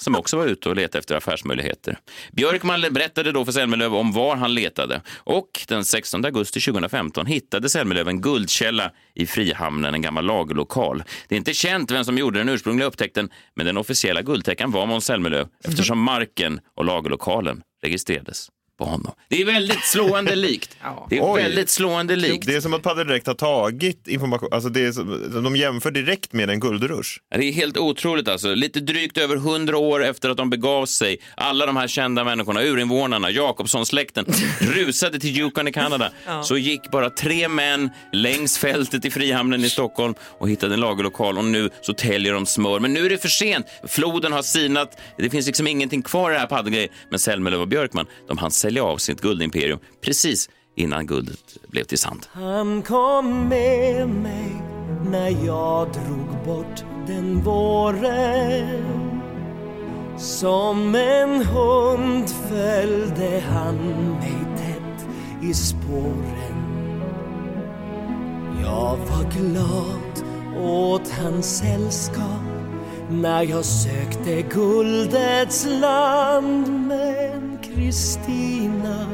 som 0.00 0.16
också 0.16 0.36
var 0.36 0.46
ute 0.46 0.68
och 0.68 0.76
letade 0.76 0.98
efter 0.98 1.16
affärsmöjligheter. 1.16 1.98
Björkman 2.32 2.80
berättade 2.80 3.32
då 3.32 3.44
för 3.44 3.52
Selmelöv 3.52 3.94
om 3.94 4.12
var 4.12 4.36
han 4.36 4.54
letade 4.54 5.00
och 5.16 5.64
den 5.68 5.84
16 5.84 6.24
augusti 6.24 6.60
2015 6.60 7.26
hittade 7.26 7.68
Selmelöv 7.68 8.08
en 8.08 8.20
guldkälla 8.20 8.92
i 9.14 9.26
Frihamnen, 9.26 9.94
en 9.94 10.02
gammal 10.02 10.24
lagerlokal. 10.24 11.02
Det 11.28 11.34
är 11.34 11.36
inte 11.36 11.54
känt 11.54 11.90
vem 11.90 12.04
som 12.04 12.18
gjorde 12.18 12.38
den 12.38 12.48
ursprungliga 12.48 12.86
upptäckten 12.86 13.30
men 13.56 13.66
den 13.66 13.76
officiella 13.76 14.22
guldtäckaren 14.22 14.70
var 14.70 14.86
Måns 14.86 15.04
Zelmerlöw 15.04 15.48
eftersom 15.64 15.98
marken 15.98 16.60
och 16.76 16.84
lagerlokalen 16.84 17.62
registrerades 17.82 18.48
på 18.78 18.84
honom. 18.84 19.12
Det 19.28 19.40
är 19.40 19.44
väldigt 19.44 19.84
slående 19.84 20.34
likt. 20.48 20.76
Det 21.10 21.18
är 21.18 21.32
Oj. 21.32 21.42
väldigt 21.42 21.70
slående 21.70 22.16
likt. 22.16 22.46
Det 22.46 22.54
är 22.54 22.60
som 22.60 22.74
att 22.74 22.82
Padel 22.82 23.06
Direkt 23.06 23.26
har 23.26 23.34
tagit 23.34 24.08
information, 24.08 24.48
alltså 24.52 24.68
det 24.68 24.84
är 24.86 24.92
som, 24.92 25.42
de 25.44 25.56
jämför 25.56 25.90
direkt 25.90 26.32
med 26.32 26.50
en 26.50 26.60
guldrush. 26.60 27.08
Det 27.30 27.44
är 27.44 27.52
helt 27.52 27.76
otroligt 27.76 28.28
alltså. 28.28 28.54
Lite 28.54 28.80
drygt 28.80 29.18
över 29.18 29.36
hundra 29.36 29.78
år 29.78 30.04
efter 30.04 30.30
att 30.30 30.36
de 30.36 30.50
begav 30.50 30.86
sig, 30.86 31.18
alla 31.36 31.66
de 31.66 31.76
här 31.76 31.88
kända 31.88 32.24
människorna, 32.24 32.62
urinvånarna, 32.62 33.30
Jakobsson-släkten, 33.30 34.24
rusade 34.60 35.18
till 35.20 35.38
Yukon 35.38 35.68
i 35.68 35.72
Kanada. 35.72 36.10
Så 36.44 36.56
gick 36.56 36.90
bara 36.90 37.10
tre 37.10 37.48
män 37.48 37.90
längs 38.12 38.58
fältet 38.58 39.04
i 39.04 39.10
Frihamnen 39.10 39.64
i 39.64 39.70
Stockholm 39.70 40.14
och 40.38 40.48
hittade 40.50 40.74
en 40.74 40.80
lagerlokal 40.80 41.38
och 41.38 41.44
nu 41.44 41.70
så 41.80 41.92
täljer 41.92 42.32
de 42.32 42.46
smör. 42.46 42.80
Men 42.80 42.92
nu 42.94 43.06
är 43.06 43.10
det 43.10 43.18
för 43.18 43.28
sent. 43.28 43.66
Floden 43.88 44.32
har 44.32 44.42
sinat. 44.42 44.98
Det 45.18 45.30
finns 45.30 45.46
liksom 45.46 45.66
ingenting 45.66 46.02
kvar 46.02 46.30
i 46.30 46.34
det 46.34 46.40
här 46.40 46.46
paddelgrejen. 46.46 46.90
Men 47.10 47.18
Selmelöv 47.18 47.60
och 47.60 47.68
Björkman, 47.68 48.06
de 48.28 48.38
hann 48.38 48.50
sälja 48.68 48.84
av 48.84 48.96
sitt 48.96 49.20
guldimperium 49.20 49.78
precis 50.00 50.50
innan 50.76 51.06
guldet 51.06 51.56
blev 51.68 51.84
till 51.84 51.98
sand. 51.98 52.26
Han 52.32 52.82
kom 52.82 53.48
med 53.48 54.08
mig 54.08 54.62
när 55.10 55.46
jag 55.46 55.92
drog 55.92 56.44
bort 56.46 56.84
den 57.06 57.40
våren 57.40 59.20
Som 60.18 60.94
en 60.94 61.44
hund 61.44 62.30
följde 62.48 63.42
han 63.48 63.76
mig 64.20 64.56
tätt 64.56 65.08
i 65.42 65.54
spåren 65.54 67.02
Jag 68.62 68.96
var 68.96 69.30
glad 69.30 70.24
åt 70.62 71.10
hans 71.10 71.58
sällskap 71.58 72.42
när 73.10 73.42
jag 73.42 73.64
sökte 73.64 74.42
guldets 74.42 75.66
land 75.80 76.86
Men 76.86 77.47
Kristina, 77.78 79.06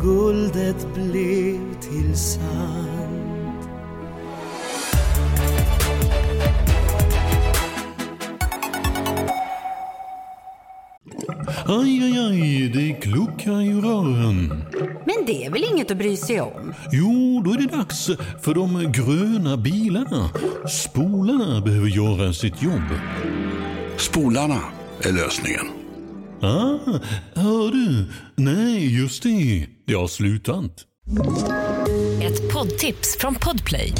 guldet 0.00 0.94
blev 0.94 1.58
till 1.80 2.16
sand 2.16 3.18
Aj, 11.66 12.02
aj, 12.02 12.18
aj, 12.18 12.68
det 12.74 12.92
kluckar 12.92 13.62
i 13.62 13.72
rören. 13.72 14.64
Men 15.04 15.26
det 15.26 15.44
är 15.44 15.50
väl 15.50 15.64
inget 15.72 15.90
att 15.90 15.96
bry 15.96 16.16
sig 16.16 16.40
om? 16.40 16.74
Jo, 16.92 17.42
då 17.44 17.52
är 17.52 17.58
det 17.58 17.76
dags 17.76 18.10
för 18.40 18.54
de 18.54 18.92
gröna 18.92 19.56
bilarna. 19.56 20.30
Spolarna 20.68 21.60
behöver 21.60 21.88
göra 21.88 22.32
sitt 22.32 22.62
jobb. 22.62 22.88
Spolarna 23.96 24.60
är 25.02 25.12
lösningen. 25.12 25.77
Ah, 26.42 26.78
hör 27.34 27.70
du? 27.72 28.06
Nej, 28.36 29.00
just 29.00 29.22
det. 29.22 29.66
Det 29.86 29.94
har 29.94 30.08
slutat. 30.08 30.84
Ett 32.22 32.52
poddtips 32.52 33.16
från 33.20 33.34
Podplay. 33.34 33.92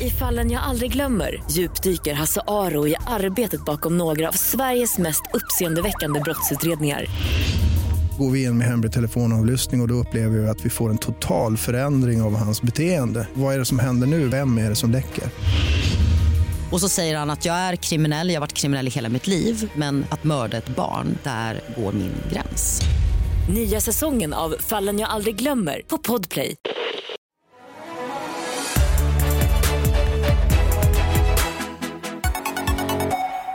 I 0.00 0.10
fallen 0.10 0.50
jag 0.50 0.62
aldrig 0.62 0.92
glömmer 0.92 1.42
djupdyker 1.50 2.14
Hasse 2.14 2.40
Aro 2.46 2.88
i 2.88 2.96
arbetet 3.06 3.64
bakom 3.64 3.98
några 3.98 4.28
av 4.28 4.32
Sveriges 4.32 4.98
mest 4.98 5.22
uppseendeväckande 5.34 6.20
brottsutredningar. 6.20 7.06
Går 8.18 8.30
vi 8.30 8.44
in 8.44 8.58
med 8.58 8.66
hemlig 8.66 8.92
telefonavlyssning 8.92 9.80
och, 9.80 9.84
och 9.84 9.88
då 9.88 9.94
upplever 9.94 10.38
vi 10.38 10.48
att 10.48 10.64
vi 10.64 10.70
får 10.70 10.90
en 10.90 10.98
total 10.98 11.56
förändring 11.56 12.22
av 12.22 12.36
hans 12.36 12.62
beteende. 12.62 13.28
Vad 13.34 13.54
är 13.54 13.58
det 13.58 13.64
som 13.64 13.78
händer 13.78 14.06
nu? 14.06 14.28
Vem 14.28 14.58
är 14.58 14.68
det 14.68 14.76
som 14.76 14.90
läcker? 14.90 15.24
Och 16.72 16.80
så 16.80 16.88
säger 16.88 17.16
han 17.16 17.30
att 17.30 17.44
jag 17.44 17.56
är 17.56 17.76
kriminell, 17.76 18.28
jag 18.28 18.34
har 18.34 18.40
varit 18.40 18.52
kriminell 18.52 18.86
i 18.86 18.90
hela 18.90 19.08
mitt 19.08 19.26
liv 19.26 19.70
men 19.74 20.06
att 20.10 20.24
mörda 20.24 20.56
ett 20.56 20.68
barn, 20.68 21.18
där 21.22 21.60
går 21.76 21.92
min 21.92 22.12
gräns. 22.32 22.80
Nya 23.54 23.80
säsongen 23.80 24.34
av 24.34 24.54
Fallen 24.60 24.98
jag 24.98 25.10
aldrig 25.10 25.36
glömmer 25.36 25.82
på 25.88 25.98
Podplay. 25.98 26.54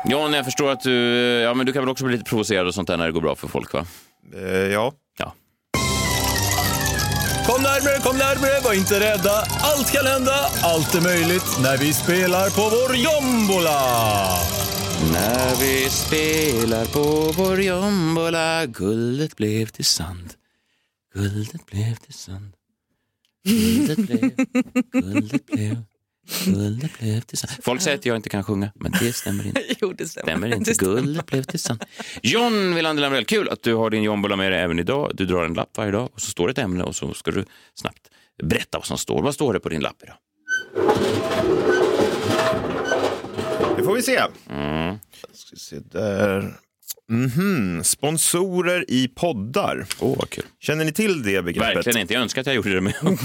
John, 0.06 0.34
jag 0.34 0.45
förstår 0.45 0.71
att 0.71 0.82
du, 0.82 0.93
ja, 1.41 1.54
men 1.54 1.65
du 1.65 1.74
kan 1.74 1.82
väl 1.82 1.89
också 1.89 2.06
bli 2.06 2.17
lite 2.17 2.30
provocerad 2.30 2.67
och 2.67 2.74
sånt 2.74 2.88
där 2.88 2.97
när 2.97 3.06
det 3.06 3.12
går 3.12 3.21
bra 3.21 3.36
för 3.36 3.47
folk, 3.47 3.74
va? 3.74 3.86
Eh, 4.36 4.50
ja. 4.50 4.93
Kom 7.51 7.63
närmre, 7.63 7.99
kom 8.03 8.17
närmre, 8.17 8.59
var 8.63 8.73
inte 8.73 8.99
rädda. 8.99 9.35
Allt 9.69 9.91
kan 9.91 10.05
hända, 10.05 10.37
allt 10.63 10.95
är 10.95 11.01
möjligt 11.01 11.49
när 11.63 11.77
vi 11.77 11.93
spelar 11.93 12.49
på 12.49 12.61
vår 12.75 12.95
jombola. 12.95 13.81
När 15.13 15.55
vi 15.55 15.89
spelar 15.89 16.85
på 16.85 17.31
vår 17.37 17.61
jombola 17.61 18.65
Guldet 18.65 19.35
blev 19.35 19.65
till 19.65 19.85
sand 19.85 20.33
Guldet 21.13 21.65
blev 21.65 21.95
till 21.95 22.13
sand 22.13 22.53
Guldet 23.43 23.97
blev, 23.97 24.35
guldet 24.91 25.45
blev 25.45 25.83
Guldet 26.45 26.99
blev 26.99 27.21
till 27.21 27.38
sand. 27.38 27.53
Folk 27.63 27.81
säger 27.81 27.97
att 27.97 28.05
jag 28.05 28.15
inte 28.15 28.29
kan 28.29 28.43
sjunga, 28.43 28.71
men 28.75 28.91
det 28.99 29.13
stämmer 29.13 29.47
inte. 29.47 29.62
jo, 29.81 29.93
det 29.93 30.07
stämmer. 30.07 30.31
stämmer 30.31 30.55
inte. 30.55 30.71
Det 30.71 30.75
stämmer. 30.75 30.95
Guldet 30.95 31.25
blev 31.25 31.43
till 31.43 31.60
sand. 31.60 31.84
John 32.23 32.75
Wilander 32.75 33.01
Lambrell, 33.01 33.25
kul 33.25 33.49
att 33.49 33.63
du 33.63 33.73
har 33.73 33.89
din 33.89 34.03
jombola 34.03 34.36
med 34.36 34.51
dig 34.51 34.62
även 34.62 34.79
idag. 34.79 35.12
Du 35.13 35.25
drar 35.25 35.45
en 35.45 35.53
lapp 35.53 35.77
varje 35.77 35.91
dag 35.91 36.10
och 36.13 36.21
så 36.21 36.31
står 36.31 36.47
det 36.47 36.51
ett 36.51 36.57
ämne 36.57 36.84
och 36.84 36.95
så 36.95 37.13
ska 37.13 37.31
du 37.31 37.45
snabbt 37.73 38.07
berätta 38.43 38.77
vad 38.77 38.86
som 38.86 38.97
står. 38.97 39.23
Vad 39.23 39.34
står 39.34 39.53
det 39.53 39.60
på 39.60 39.69
din 39.69 39.81
lapp 39.81 40.03
idag? 40.03 40.15
Det 43.77 43.84
får 43.84 43.95
vi 43.95 44.01
se. 44.01 44.21
Mm. 44.49 44.95
Ska 45.34 45.55
se 45.55 45.79
där. 45.91 46.53
Mhm, 47.10 47.84
Sponsorer 47.84 48.86
i 48.88 49.07
poddar. 49.07 49.86
Åh, 49.99 50.17
vad 50.17 50.29
kul. 50.29 50.43
Känner 50.60 50.86
ni 50.86 50.91
till 50.91 51.23
det 51.23 51.41
begreppet? 51.41 51.75
Verkligen 51.75 51.97
inte. 51.99 52.13
Jag 52.13 52.23
önskar 52.23 52.41
att 52.41 52.47
jag 52.47 52.55
gjorde 52.55 52.73
det 52.73 52.81
med. 52.81 52.93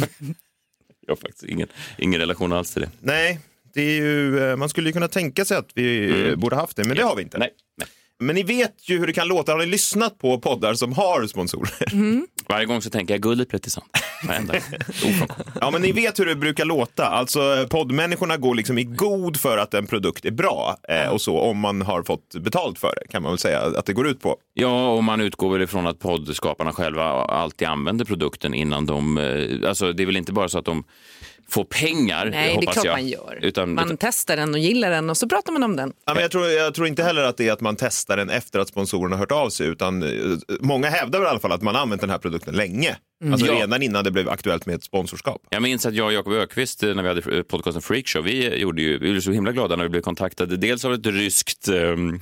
jag 1.07 1.13
har 1.13 1.17
faktiskt 1.17 1.43
ingen, 1.43 1.69
ingen 1.99 2.21
relation 2.21 2.53
alls 2.53 2.73
till 2.73 2.83
det. 2.83 2.91
Nej, 3.01 3.41
det 3.75 3.83
är 3.83 4.01
ju, 4.01 4.51
eh, 4.51 4.57
man 4.57 4.69
skulle 4.69 4.89
ju 4.89 4.93
kunna 4.93 5.09
tänka 5.09 5.45
sig 5.45 5.57
att 5.57 5.71
vi 5.75 6.11
eh, 6.29 6.37
borde 6.37 6.57
haft 6.57 6.77
det, 6.77 6.85
men 6.85 6.97
det 6.97 7.03
har 7.03 7.17
vi 7.17 7.23
inte. 7.23 7.39
Nej. 7.39 7.51
nej. 7.77 7.89
Men 8.19 8.35
ni 8.35 8.43
vet 8.43 8.89
ju 8.89 8.99
hur 8.99 9.07
det 9.07 9.13
kan 9.13 9.29
låta. 9.29 9.53
Har 9.53 9.59
ni 9.59 9.67
lyssnat 9.67 10.19
på 10.19 10.41
poddar 10.41 10.75
som 10.75 10.93
har 10.93 11.27
sponsorer? 11.27 11.71
Varje 12.49 12.67
gång 12.67 12.83
så 12.83 12.91
tänker 12.91 13.15
jag 13.15 13.21
guldet 13.23 13.49
gång. 13.49 13.83
Ofrånkomligt. 15.05 15.49
Ja, 15.61 15.71
men 15.71 15.83
ni 15.83 15.93
vet 15.93 16.19
hur 16.21 16.27
det 16.27 16.35
brukar 16.35 16.65
låta. 16.65 17.07
Alltså, 17.07 17.67
poddmänniskorna 17.71 18.37
går 18.37 18.55
liksom 18.55 18.79
i 18.79 18.85
god 18.85 19.37
för 19.41 19.59
att 19.59 19.75
en 19.75 19.87
produkt 19.87 20.25
är 20.25 20.31
bra 20.31 20.77
eh, 20.89 21.09
och 21.09 21.21
så, 21.21 21.39
om 21.41 21.59
man 21.59 21.83
har 21.83 22.03
fått 22.03 22.35
betalt 22.41 22.79
för 22.79 22.95
det, 23.03 23.13
kan 23.13 23.23
man 23.23 23.33
väl 23.33 23.39
säga 23.39 23.61
att 23.61 23.87
det 23.87 23.93
går 23.93 24.07
ut 24.07 24.21
på. 24.21 24.37
Ja, 24.55 24.89
och 24.91 25.05
man 25.05 25.21
utgår 25.21 25.53
väl 25.53 25.63
ifrån 25.63 25.87
att 25.87 25.99
poddskaparna 25.99 26.73
själva 26.73 27.05
alltid 27.25 27.69
använder 27.69 28.05
produkten 28.05 28.55
innan 28.55 28.87
de... 28.87 29.19
eh, 29.19 29.69
Alltså, 29.69 29.93
det 29.93 30.03
är 30.03 30.07
väl 30.07 30.17
inte 30.17 30.33
bara 30.33 30.49
så 30.49 30.59
att 30.59 30.65
de 30.65 30.85
får 31.49 31.65
pengar, 31.65 32.25
Nej, 32.27 32.47
det 32.47 32.51
är 32.51 32.55
hoppas 32.55 32.73
klart 32.73 32.85
jag. 32.87 32.93
man 32.93 33.09
gör. 33.09 33.39
Utan, 33.43 33.75
Man 33.75 33.97
testar 33.97 34.37
den 34.37 34.55
och 34.55 34.59
gillar 34.61 34.91
den 34.91 35.11
och 35.11 35.17
så 35.17 35.29
pratar 35.29 35.53
man 35.53 35.63
om 35.63 35.77
den. 35.77 35.93
Ja, 36.07 36.15
men 36.15 36.23
jag, 36.23 36.31
tror, 36.31 36.47
jag 36.47 36.75
tror 36.75 36.87
inte 36.87 37.03
heller 37.03 37.23
att 37.23 37.37
det 37.37 37.49
är 37.49 37.53
att 37.53 37.61
man 37.61 37.77
testar 37.77 38.17
den 38.17 38.31
efter 38.31 38.59
att 38.59 38.69
sponsorerna 38.69 39.17
har 39.17 39.21
hört 39.21 39.33
av 39.33 39.51
sig, 39.51 39.67
utan 39.67 40.03
eh, 40.03 40.09
många 40.61 40.91
hävdar 40.91 41.23
i 41.23 41.27
alla 41.27 41.41
fall 41.41 41.53
att 41.53 41.63
man 41.63 41.75
har 41.75 41.83
använt 41.83 42.01
den 42.01 42.11
här 42.11 42.19
produkten 42.19 42.55
länge. 42.55 42.97
Alltså 43.33 43.47
Ja. 43.47 43.53
redan 43.55 43.83
innan 43.83 44.05
det 44.05 44.11
blev 44.11 44.29
aktuellt 44.29 44.67
med 44.67 44.75
ett 44.75 44.85
sponsorskap. 44.85 45.43
Jag 45.51 45.63
minns 45.63 45.87
att 45.87 45.95
jag 45.95 46.07
och 46.07 46.13
Jakob 46.13 46.33
Ökvist 46.33 46.83
när 46.83 47.03
vi 47.03 47.09
hade 47.09 47.43
podcasten 47.45 47.83
Freakshow, 47.83 48.23
vi, 48.25 48.57
gjorde 48.59 48.83
ju, 48.83 48.93
vi 48.99 49.11
blev 49.11 49.21
så 49.21 49.31
himla 49.33 49.53
glada 49.53 49.77
när 49.77 49.83
vi 49.85 49.89
blev 49.91 50.01
kontaktade 50.01 50.57
dels 50.57 50.85
av 50.85 50.93
ett 50.95 51.07
ryskt 51.07 51.69
um, 51.69 52.21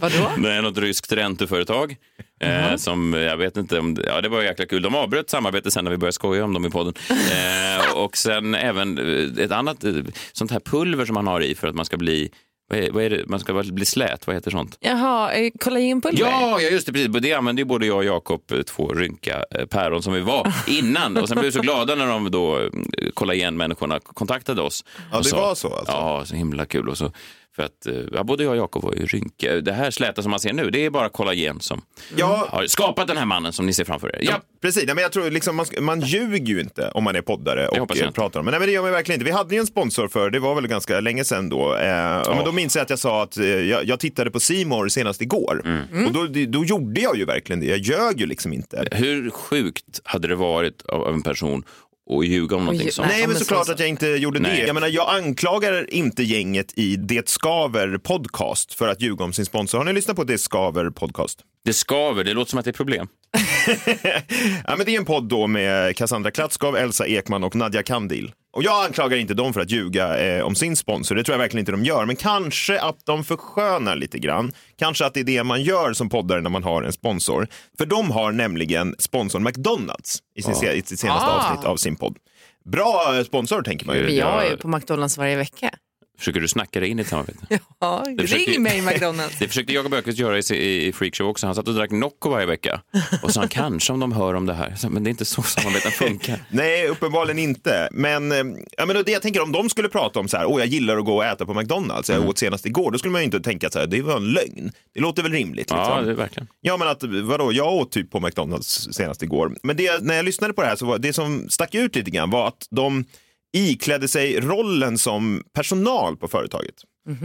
Vadå? 0.00 0.30
Nej, 0.36 0.62
något 0.62 0.78
ryskt 0.78 1.12
ränteföretag. 1.12 1.96
Eh, 2.40 2.76
som 2.76 3.12
jag 3.12 3.36
vet 3.36 3.56
inte 3.56 3.78
om, 3.78 3.96
ja 4.06 4.20
det 4.20 4.28
var 4.28 4.42
jäkla 4.42 4.66
kul. 4.66 4.82
De 4.82 4.94
avbröt 4.94 5.30
samarbetet 5.30 5.72
sen 5.72 5.84
när 5.84 5.90
vi 5.90 5.96
började 5.96 6.12
skoja 6.12 6.44
om 6.44 6.54
dem 6.54 6.64
i 6.66 6.70
podden. 6.70 6.94
Eh, 7.10 7.96
och 7.96 8.16
sen 8.16 8.54
även 8.54 8.98
eh, 9.38 9.44
ett 9.44 9.52
annat 9.52 9.84
eh, 9.84 9.92
sånt 10.32 10.50
här 10.50 10.60
pulver 10.60 11.04
som 11.04 11.14
man 11.14 11.26
har 11.26 11.40
i 11.40 11.54
för 11.54 11.68
att 11.68 11.74
man 11.74 11.84
ska 11.84 11.96
bli, 11.96 12.30
vad 12.70 12.78
är, 12.78 12.90
vad 12.90 13.02
är 13.04 13.10
det, 13.10 13.26
man 13.26 13.40
ska 13.40 13.62
bli 13.62 13.84
slät, 13.84 14.26
vad 14.26 14.36
heter 14.36 14.50
sånt? 14.50 14.76
Jaha, 14.80 15.30
kollagenpulver? 15.60 16.20
Ja, 16.20 16.60
ja, 16.60 16.68
just 16.68 16.86
det. 16.86 16.92
Precis. 16.92 17.12
Det 17.22 17.32
använde 17.32 17.60
ju 17.62 17.66
både 17.66 17.86
jag 17.86 17.96
och 17.96 18.04
Jakob, 18.04 18.42
två 18.66 18.88
rynka 18.94 19.44
päron 19.70 20.02
som 20.02 20.12
vi 20.12 20.20
var 20.20 20.52
innan. 20.66 21.16
Och 21.16 21.28
sen 21.28 21.34
blev 21.34 21.44
vi 21.44 21.52
så 21.52 21.60
glada 21.60 21.94
när 21.94 22.06
de 22.06 22.30
då, 22.30 22.70
kollagenmänniskorna 23.14 24.00
kontaktade 24.00 24.62
oss. 24.62 24.84
Ja, 25.12 25.18
det 25.18 25.24
sa- 25.24 25.36
var 25.36 25.54
så 25.54 25.74
alltså? 25.76 25.92
Ja, 25.92 26.22
så 26.26 26.34
himla 26.34 26.66
kul. 26.66 26.88
Och 26.88 26.98
så, 26.98 27.12
för 27.56 27.62
att, 27.62 27.86
eh, 27.86 27.94
ja, 28.12 28.24
både 28.24 28.42
jag 28.44 28.50
och 28.50 28.56
Jakob 28.56 28.82
var 28.82 28.92
ju 28.94 29.06
rynka. 29.06 29.54
Det 29.60 29.72
här 29.72 29.90
släta 29.90 30.22
som 30.22 30.30
man 30.30 30.40
ser 30.40 30.52
nu, 30.52 30.70
det 30.70 30.84
är 30.84 30.90
bara 30.90 31.08
kollagen 31.08 31.60
som 31.60 31.82
Ja. 32.16 32.46
har 32.50 32.66
skapat 32.66 33.06
den 33.08 33.16
här 33.16 33.24
mannen 33.26 33.52
som 33.52 33.66
ni 33.66 33.72
ser 33.72 33.84
framför 33.84 34.08
er. 34.08 34.18
Ja, 34.22 34.30
Ja, 34.34 34.40
precis. 34.62 34.84
Ja, 34.88 34.94
men 34.94 35.02
jag 35.02 35.12
tror 35.12 35.30
liksom 35.30 35.56
man, 35.56 35.66
man 35.80 36.00
ljuger 36.00 36.46
ju 36.54 36.60
inte 36.60 36.88
om 36.94 37.04
man 37.04 37.16
är 37.16 37.20
poddare 37.20 37.68
och 37.68 37.96
eh, 37.96 38.10
pratar 38.10 38.40
om. 38.40 38.46
Men, 38.46 38.52
nej, 38.52 38.58
men 38.60 38.68
det 38.68 38.72
gör 38.72 38.82
man 38.82 38.90
verkligen 38.92 39.20
inte. 39.20 39.30
Vi 39.30 39.36
hade 39.36 39.54
ju 39.54 39.60
en 39.60 39.66
sponsor 39.66 40.08
för, 40.08 40.30
det 40.30 40.38
var 40.38 40.54
väl 40.54 40.66
ganska 40.66 41.00
länge 41.00 41.24
sedan 41.24 41.48
då. 41.48 41.76
Eh, 41.76 41.86
ja. 41.88 42.32
Men 42.36 42.44
då 42.44 42.52
minns 42.52 42.76
jag 42.76 42.82
att 42.82 42.90
jag 42.90 42.98
sa 42.98 43.22
att 43.22 43.36
eh, 43.38 43.46
jag, 43.46 43.84
jag 43.84 44.00
tittade 44.00 44.30
på 44.30 44.40
Simor 44.40 44.88
senast 44.88 45.22
igår. 45.22 45.62
Mm. 45.64 46.06
Och 46.06 46.12
då, 46.12 46.26
då 46.48 46.64
gjorde 46.64 47.00
jag 47.00 47.16
ju 47.16 47.24
verkligen 47.24 47.60
det. 47.60 47.66
Jag 47.66 47.78
ljög 47.78 48.20
ju 48.20 48.26
liksom 48.26 48.52
inte. 48.52 48.88
Hur 48.92 49.30
sjukt 49.30 50.00
hade 50.04 50.28
det 50.28 50.34
varit 50.36 50.82
av 50.86 51.08
en 51.14 51.22
person 51.22 51.62
att 52.10 52.26
ljuga 52.26 52.56
om 52.56 52.64
någonting 52.64 52.86
ju- 52.86 52.92
sånt? 52.92 53.08
Nej, 53.08 53.26
men 53.26 53.36
såklart 53.36 53.66
så- 53.66 53.72
att 53.72 53.80
jag 53.80 53.88
inte 53.88 54.06
gjorde 54.06 54.40
Nej. 54.40 54.60
det. 54.60 54.66
Jag 54.66 54.74
menar, 54.74 54.88
jag 54.88 55.14
anklagar 55.14 55.94
inte 55.94 56.22
gänget 56.22 56.78
i 56.78 56.96
Det 56.96 57.28
Skaver 57.28 57.98
podcast 57.98 58.74
för 58.74 58.88
att 58.88 59.00
ljuga 59.02 59.24
om 59.24 59.32
sin 59.32 59.44
sponsor. 59.46 59.78
Har 59.78 59.84
ni 59.84 59.92
lyssnat 59.92 60.16
på 60.16 60.24
Det 60.24 60.38
Skaver 60.38 60.90
podcast? 60.90 61.38
Det 61.64 61.72
skaver, 61.72 62.24
det 62.24 62.34
låter 62.34 62.50
som 62.50 62.58
att 62.58 62.64
det 62.64 62.70
är 62.70 62.72
problem. 62.72 63.08
Ja, 64.66 64.76
men 64.76 64.86
det 64.86 64.94
är 64.94 64.98
en 64.98 65.04
podd 65.04 65.28
då 65.28 65.46
med 65.46 65.96
Cassandra 65.96 66.30
Klatskov, 66.30 66.76
Elsa 66.76 67.06
Ekman 67.06 67.44
och 67.44 67.54
Nadja 67.54 67.82
Kandil. 67.82 68.32
Och 68.54 68.62
jag 68.62 68.84
anklagar 68.84 69.16
inte 69.16 69.34
dem 69.34 69.52
för 69.52 69.60
att 69.60 69.70
ljuga 69.70 70.18
eh, 70.18 70.44
om 70.44 70.54
sin 70.54 70.76
sponsor, 70.76 71.14
det 71.14 71.24
tror 71.24 71.32
jag 71.34 71.38
verkligen 71.38 71.60
inte 71.60 71.72
de 71.72 71.84
gör. 71.84 72.04
Men 72.06 72.16
kanske 72.16 72.80
att 72.80 73.06
de 73.06 73.24
förskönar 73.24 73.96
lite 73.96 74.18
grann. 74.18 74.52
Kanske 74.78 75.06
att 75.06 75.14
det 75.14 75.20
är 75.20 75.24
det 75.24 75.44
man 75.44 75.62
gör 75.62 75.92
som 75.92 76.08
poddare 76.08 76.40
när 76.40 76.50
man 76.50 76.64
har 76.64 76.82
en 76.82 76.92
sponsor. 76.92 77.48
För 77.78 77.86
de 77.86 78.10
har 78.10 78.32
nämligen 78.32 78.94
sponsorn 78.98 79.42
McDonalds 79.42 80.18
i, 80.38 80.42
sin, 80.42 80.52
i 80.72 80.82
sitt 80.82 81.00
senaste 81.00 81.26
Ah. 81.30 81.50
avsnitt 81.50 81.64
av 81.66 81.76
sin 81.76 81.96
podd. 81.96 82.16
Bra 82.64 83.16
eh, 83.18 83.24
sponsor 83.24 83.62
tänker 83.62 83.86
man 83.86 83.96
ju. 83.96 84.10
Jag 84.10 84.46
är 84.46 84.50
ju 84.50 84.56
på 84.56 84.68
McDonalds 84.68 85.18
varje 85.18 85.36
vecka. 85.36 85.70
Försöker 86.18 86.40
du 86.40 86.48
snacka 86.48 86.80
dig 86.80 86.88
in 86.88 86.98
i 86.98 87.02
ett 87.02 87.08
samarbete? 87.08 87.38
Ja, 87.80 88.04
försöker- 88.20 88.50
ring 88.52 88.62
mig 88.62 88.82
McDonalds. 88.82 89.36
Det 89.38 89.48
försökte 89.48 89.72
Jakob 89.72 89.94
Öqvist 89.94 90.18
göra 90.18 90.38
i, 90.38 90.42
i, 90.54 90.86
i 90.86 90.92
Freakshow 90.92 91.28
också. 91.28 91.46
Han 91.46 91.54
satt 91.54 91.68
och 91.68 91.74
drack 91.74 91.90
Nocco 91.90 92.30
varje 92.30 92.46
vecka. 92.46 92.80
Och 93.22 93.30
sa 93.32 93.40
han 93.40 93.48
kanske 93.48 93.92
om 93.92 94.00
de 94.00 94.12
hör 94.12 94.34
om 94.34 94.46
det 94.46 94.54
här. 94.54 94.74
Sa, 94.74 94.88
Men 94.88 95.04
det 95.04 95.08
är 95.08 95.10
inte 95.10 95.24
så 95.24 95.42
samarbeten 95.42 95.90
funkar. 95.92 96.38
Nej, 96.50 96.86
uppenbarligen 96.88 97.38
inte. 97.38 97.88
Men, 97.92 98.32
eh, 98.32 98.38
ja, 98.76 98.86
men 98.86 99.02
det 99.06 99.12
jag 99.12 99.22
tänker 99.22 99.42
om 99.42 99.52
de 99.52 99.70
skulle 99.70 99.88
prata 99.88 100.20
om 100.20 100.28
så 100.28 100.36
här, 100.36 100.46
åh 100.46 100.58
jag 100.58 100.66
gillar 100.68 100.96
att 100.98 101.04
gå 101.04 101.16
och 101.16 101.24
äta 101.24 101.46
på 101.46 101.54
McDonalds, 101.54 102.10
Mm. 102.10 102.22
jag 102.22 102.28
åt 102.30 102.38
senast 102.38 102.66
igår, 102.66 102.90
då 102.90 102.98
skulle 102.98 103.12
man 103.12 103.20
ju 103.20 103.24
inte 103.24 103.40
tänka 103.40 103.66
att 103.66 103.72
så 103.72 103.78
här, 103.78 103.86
det 103.86 104.02
var 104.02 104.16
en 104.16 104.32
lögn. 104.32 104.72
Det 104.94 105.00
låter 105.00 105.22
väl 105.22 105.32
rimligt. 105.32 105.56
Liksom. 105.56 105.78
Ja, 105.78 106.00
det 106.00 106.10
är 106.10 106.14
verkligen. 106.14 106.48
Ja, 106.60 106.76
men 106.76 106.88
att 106.88 107.02
vadå, 107.02 107.52
jag 107.52 107.72
åt 107.72 107.92
typ 107.92 108.10
på 108.10 108.20
McDonalds 108.20 108.88
senast 108.92 109.22
igår. 109.22 109.56
Men 109.62 109.76
det, 109.76 110.02
när 110.02 110.14
jag 110.14 110.24
lyssnade 110.24 110.54
på 110.54 110.60
det 110.62 110.68
här 110.68 110.76
så 110.76 110.86
var 110.86 110.98
det 110.98 111.12
som 111.12 111.46
stack 111.48 111.74
ut 111.74 111.96
lite 111.96 112.10
grann 112.10 112.30
var 112.30 112.48
att 112.48 112.66
de 112.70 113.04
iklädde 113.54 114.08
sig 114.08 114.40
rollen 114.40 114.98
som 114.98 115.42
personal 115.54 116.16
på 116.16 116.28
företaget. 116.28 116.74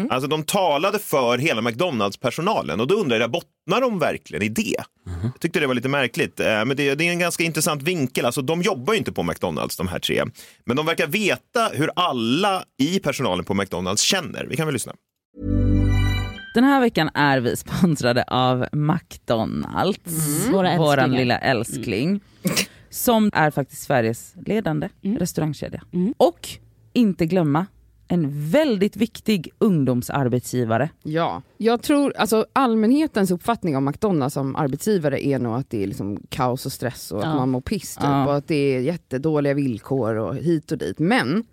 Alltså 0.09 0.27
de 0.27 0.43
talade 0.43 0.99
för 0.99 1.37
hela 1.37 1.61
McDonalds-personalen 1.61 2.79
och 2.79 2.87
då 2.87 2.95
undrar 2.95 3.19
jag, 3.19 3.31
bottnar 3.31 3.81
de 3.81 3.99
verkligen 3.99 4.43
i 4.43 4.49
det? 4.49 4.83
Jag 5.21 5.39
tyckte 5.39 5.59
det 5.59 5.67
var 5.67 5.73
lite 5.73 5.89
märkligt, 5.89 6.39
Eh, 6.39 6.65
men 6.65 6.77
det, 6.77 6.95
det 6.95 7.07
är 7.07 7.11
en 7.11 7.19
ganska 7.19 7.43
intressant 7.43 7.83
vinkel. 7.83 8.25
Alltså 8.25 8.41
de 8.41 8.61
jobbar 8.61 8.93
ju 8.93 8.97
inte 8.99 9.11
på 9.11 9.23
McDonalds 9.23 9.77
de 9.77 9.87
här 9.87 9.99
tre, 9.99 10.23
men 10.65 10.77
de 10.77 10.85
verkar 10.85 11.07
veta 11.07 11.69
hur 11.73 11.91
alla 11.95 12.63
i 12.79 12.99
personalen 12.99 13.45
på 13.45 13.53
McDonalds 13.53 14.01
känner. 14.01 14.45
Vi 14.45 14.55
kan 14.55 14.67
väl 14.67 14.73
lyssna. 14.73 14.93
Den 16.53 16.63
här 16.63 16.81
veckan 16.81 17.09
är 17.13 17.39
vi 17.39 17.57
sponsrade 17.57 18.23
av 18.27 18.65
McDonalds, 18.71 20.47
Våra 20.51 20.77
våran 20.77 21.11
lilla 21.11 21.37
älskling, 21.39 22.19
som 22.89 23.29
är 23.33 23.51
faktiskt 23.51 23.81
Sveriges 23.81 24.33
ledande 24.45 24.89
restaurangkedja. 25.01 25.81
Och 26.17 26.47
inte 26.93 27.25
glömma, 27.25 27.65
en 28.07 28.49
väldigt 28.49 28.95
viktig 28.97 29.49
ungdomsarbetsgivare. 29.57 30.89
Ja, 31.03 31.41
jag 31.57 31.81
tror 31.81 32.13
alltså 32.17 32.45
allmänhetens 32.53 33.31
uppfattning 33.31 33.77
om 33.77 33.85
McDonalds 33.85 34.33
som 34.33 34.55
arbetsgivare 34.55 35.25
är 35.27 35.39
nog 35.39 35.55
att 35.55 35.69
det 35.69 35.83
är 35.83 35.87
liksom 35.87 36.19
kaos 36.29 36.65
och 36.65 36.71
stress 36.71 37.11
och 37.11 37.19
Ja. 37.23 37.25
att 37.27 37.35
man 37.35 37.49
mår 37.49 37.61
piss 37.61 37.95
typ, 37.95 38.03
Ja. 38.03 38.25
och 38.27 38.35
att 38.35 38.47
det 38.47 38.55
är 38.75 38.79
jättedåliga 38.79 39.53
villkor 39.53 40.15
och 40.15 40.35
hit 40.35 40.71
och 40.71 40.77
dit. 40.77 40.99
Men 40.99 41.43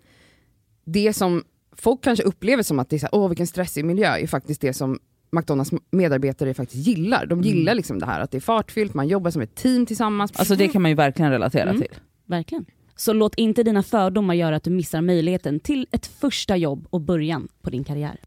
det 0.85 1.13
som 1.13 1.43
folk 1.71 2.03
kanske 2.03 2.23
upplever 2.23 2.63
som 2.63 2.79
att 2.79 2.89
det 2.89 2.95
är 2.95 2.99
så 2.99 3.05
här, 3.11 3.15
åh 3.15 3.27
vilken 3.27 3.47
stressig 3.47 3.85
miljö 3.85 4.17
är 4.17 4.27
faktiskt 4.27 4.61
det 4.61 4.73
som 4.73 4.99
McDonalds 5.31 5.71
medarbetare 5.91 6.53
faktiskt 6.53 6.87
gillar. 6.87 7.25
De 7.25 7.41
gillar 7.41 7.75
liksom 7.75 7.99
det 7.99 8.05
här 8.05 8.19
att 8.21 8.31
det 8.31 8.37
är 8.37 8.41
fartfyllt, 8.41 8.93
man 8.93 9.07
jobbar 9.07 9.31
som 9.31 9.41
ett 9.41 9.55
team 9.55 9.85
tillsammans. 9.85 10.31
Alltså 10.35 10.55
det 10.55 10.67
kan 10.67 10.81
man 10.81 10.91
ju 10.91 10.95
verkligen 10.95 11.31
relatera 11.31 11.69
Mm. 11.69 11.81
till. 11.81 11.95
Verkligen. 12.25 12.65
Så 12.95 13.13
låt 13.13 13.35
inte 13.35 13.63
dina 13.63 13.83
fördomar 13.83 14.33
göra 14.33 14.55
att 14.55 14.63
du 14.63 14.69
missar 14.69 15.01
möjligheten 15.01 15.59
till 15.59 15.87
ett 15.91 16.05
första 16.07 16.57
jobb 16.57 16.87
och 16.89 17.01
början 17.01 17.47
på 17.61 17.69
din 17.69 17.83
karriär. 17.83 18.19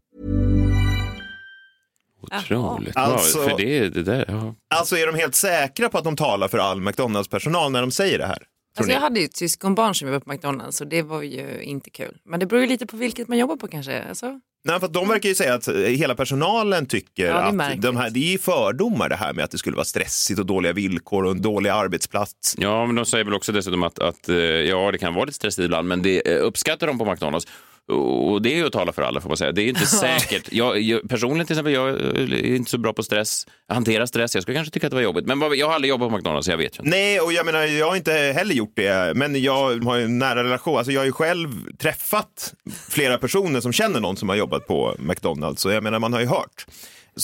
Otroligt. 2.21 2.97
Alltså- 2.97 3.39
Ja, 3.43 3.49
för 3.49 3.57
det, 3.57 3.89
det 3.89 4.03
där, 4.03 4.25
ja. 4.27 4.55
Alltså 4.75 4.95
är 4.97 5.07
de 5.07 5.15
helt 5.15 5.35
säkra 5.35 5.89
på 5.89 5.97
att 5.97 6.03
de 6.03 6.15
talar 6.15 6.47
för 6.47 6.57
all 6.57 6.81
McDonalds-personal 6.81 7.71
när 7.71 7.81
de 7.81 7.91
säger 7.91 8.17
det 8.17 8.25
här? 8.25 8.43
Alltså 8.77 8.93
jag 8.93 8.99
hade 9.01 9.19
ju 9.19 9.25
ett 9.25 9.35
syskonbarn 9.35 9.95
som 9.95 10.07
jobbade 10.07 10.25
på 10.25 10.31
McDonalds 10.31 10.81
och 10.81 10.87
det 10.87 11.01
var 11.01 11.21
ju 11.21 11.61
inte 11.63 11.89
kul. 11.89 12.17
Men 12.25 12.39
det 12.39 12.45
beror 12.45 12.61
ju 12.61 12.67
lite 12.67 12.85
på 12.85 12.97
vilket 12.97 13.27
man 13.27 13.37
jobbar 13.37 13.55
på 13.55 13.67
kanske. 13.67 14.03
Alltså, 14.03 14.39
Nej, 14.63 14.79
för 14.79 14.87
de 14.87 15.07
verkar 15.07 15.29
ju 15.29 15.35
säga 15.35 15.53
att 15.53 15.67
eh, 15.67 15.75
hela 15.75 16.15
personalen 16.15 16.85
tycker 16.85 17.27
Ja, 17.27 17.33
att 17.33 17.81
de 17.81 17.97
här, 17.97 18.09
det 18.09 18.33
är 18.33 18.37
fördomar 18.37 19.09
det 19.09 19.15
här 19.15 19.33
med 19.33 19.45
att 19.45 19.51
det 19.51 19.57
skulle 19.57 19.75
vara 19.75 19.85
stressigt 19.85 20.39
och 20.39 20.45
dåliga 20.45 20.73
villkor 20.73 21.25
och 21.25 21.31
en 21.31 21.41
dålig 21.41 21.69
arbetsplats. 21.69 22.55
Ja, 22.57 22.85
men 22.85 22.95
de 22.95 23.05
säger 23.05 23.25
väl 23.25 23.33
också 23.33 23.51
dessutom 23.51 23.83
att, 23.83 23.99
att 23.99 24.29
eh, 24.29 24.35
ja, 24.35 24.91
det 24.91 24.97
kan 24.97 25.13
vara 25.13 25.25
lite 25.25 25.35
stressigt 25.35 25.65
ibland, 25.65 25.87
men 25.87 26.01
det 26.01 26.31
eh, 26.33 26.45
uppskattar 26.45 26.87
de 26.87 26.97
på 26.97 27.05
McDonalds. 27.05 27.47
Och 27.87 28.41
det 28.41 28.53
är 28.53 28.55
ju 28.57 28.65
att 28.65 28.73
tala 28.73 28.91
för 28.93 29.01
alla 29.01 29.21
får 29.21 29.29
man 29.29 29.37
säga. 29.37 29.51
Det 29.51 29.61
är 29.61 29.67
inte 29.69 29.85
säkert. 29.85 30.47
Jag, 30.51 30.81
jag, 30.81 31.09
personligen 31.09 31.45
till 31.47 31.53
exempel, 31.53 31.73
jag 31.73 31.89
är 31.89 32.45
inte 32.55 32.71
så 32.71 32.77
bra 32.77 32.93
på 32.93 33.03
stress, 33.03 33.47
hantera 33.67 34.07
stress. 34.07 34.35
Jag 34.35 34.41
skulle 34.43 34.55
kanske 34.57 34.71
tycka 34.73 34.87
att 34.87 34.91
det 34.91 34.95
var 34.95 35.03
jobbigt. 35.03 35.25
Men 35.25 35.39
vad- 35.39 35.55
jag 35.55 35.67
har 35.67 35.73
aldrig 35.73 35.89
jobbat 35.89 36.09
på 36.09 36.15
McDonalds, 36.17 36.45
så 36.45 36.51
jag 36.51 36.57
vet 36.57 36.79
ju 36.79 36.83
inte. 36.83 36.89
Nej, 36.97 37.19
och 37.19 37.33
jag 37.33 37.45
menar, 37.45 37.59
jag 37.63 37.89
har 37.89 37.95
inte 37.95 38.13
heller 38.13 38.55
gjort 38.55 38.73
det, 38.75 39.13
men 39.15 39.41
jag 39.43 39.79
har 39.83 39.95
ju 39.97 40.03
en 40.03 40.19
nära 40.19 40.43
relation. 40.43 40.77
Alltså, 40.77 40.91
jag 40.91 40.99
har 41.01 41.05
ju 41.05 41.11
själv 41.11 41.49
träffat 41.77 42.53
flera 42.89 43.17
personer 43.17 43.61
som 43.61 43.73
känner 43.73 43.99
någon 43.99 44.17
som 44.17 44.29
har 44.29 44.35
jobbat 44.35 44.67
på 44.67 44.95
McDonalds, 44.99 45.61
så 45.61 45.69
jag 45.71 45.83
menar, 45.83 45.99
man 45.99 46.13
har 46.13 46.19
ju 46.19 46.27
hört. 46.27 46.65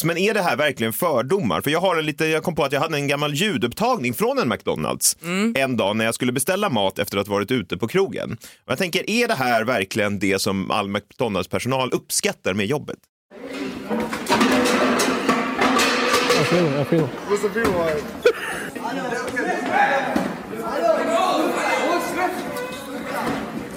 Men 0.03 0.17
är 0.17 0.33
det 0.33 0.41
här 0.41 0.55
verkligen 0.55 0.93
fördomar? 0.93 1.61
För 1.61 1.71
jag, 1.71 1.81
har 1.81 1.95
en 1.95 2.05
lite, 2.05 2.25
jag 2.25 2.43
kom 2.43 2.55
på 2.55 2.63
att 2.63 2.71
jag 2.71 2.79
hade 2.79 2.97
en 2.97 3.07
gammal 3.07 3.33
ljudupptagning 3.33 4.13
från 4.13 4.39
en 4.39 4.49
McDonalds 4.49 5.17
en 5.55 5.77
dag 5.77 5.95
när 5.95 6.05
jag 6.05 6.15
skulle 6.15 6.31
beställa 6.31 6.69
mat 6.69 6.99
efter 6.99 7.17
att 7.17 7.27
ha 7.27 7.33
varit 7.33 7.51
ute 7.51 7.77
på 7.77 7.87
krogen. 7.87 8.37
Och 8.65 8.71
jag 8.71 8.77
tänker, 8.77 9.09
är 9.09 9.27
det 9.27 9.33
här 9.33 9.63
verkligen 9.63 10.19
det 10.19 10.41
som 10.41 10.71
all 10.71 10.89
McDonalds-personal 10.89 11.89
uppskattar 11.93 12.53
med 12.53 12.65
jobbet? 12.65 12.99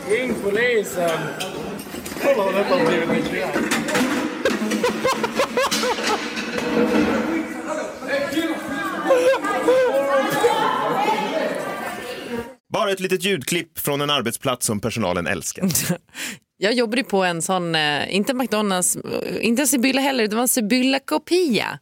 Ring 0.09 0.35
polisen! 0.43 1.19
Kolla 2.23 2.45
vad 2.45 2.55
detta 2.55 2.75
har 2.75 2.87
blivit 2.87 3.09
rekryterad. 3.09 3.65
Bara 12.73 12.93
ett 12.93 13.01
litet 13.01 13.23
ljudklipp 13.25 13.79
från 13.79 14.01
en 14.01 14.11
arbetsplats 14.11 14.67
som 14.67 14.81
personalen 14.81 15.27
älskar. 15.27 15.69
Jag 16.63 16.73
jobbade 16.75 17.05
på 17.05 17.25
en 17.25 17.43
sån, 17.43 17.75
eh, 17.75 18.15
inte 18.17 18.35
McDonalds, 18.35 18.97
eh, 18.97 19.47
inte 19.47 19.63
en 19.63 19.69
Sibylla 19.69 20.01
heller, 20.01 20.27
det 20.29 20.35
var 20.37 20.43
en 20.43 20.49
Sibylla-kopia. 20.49 21.79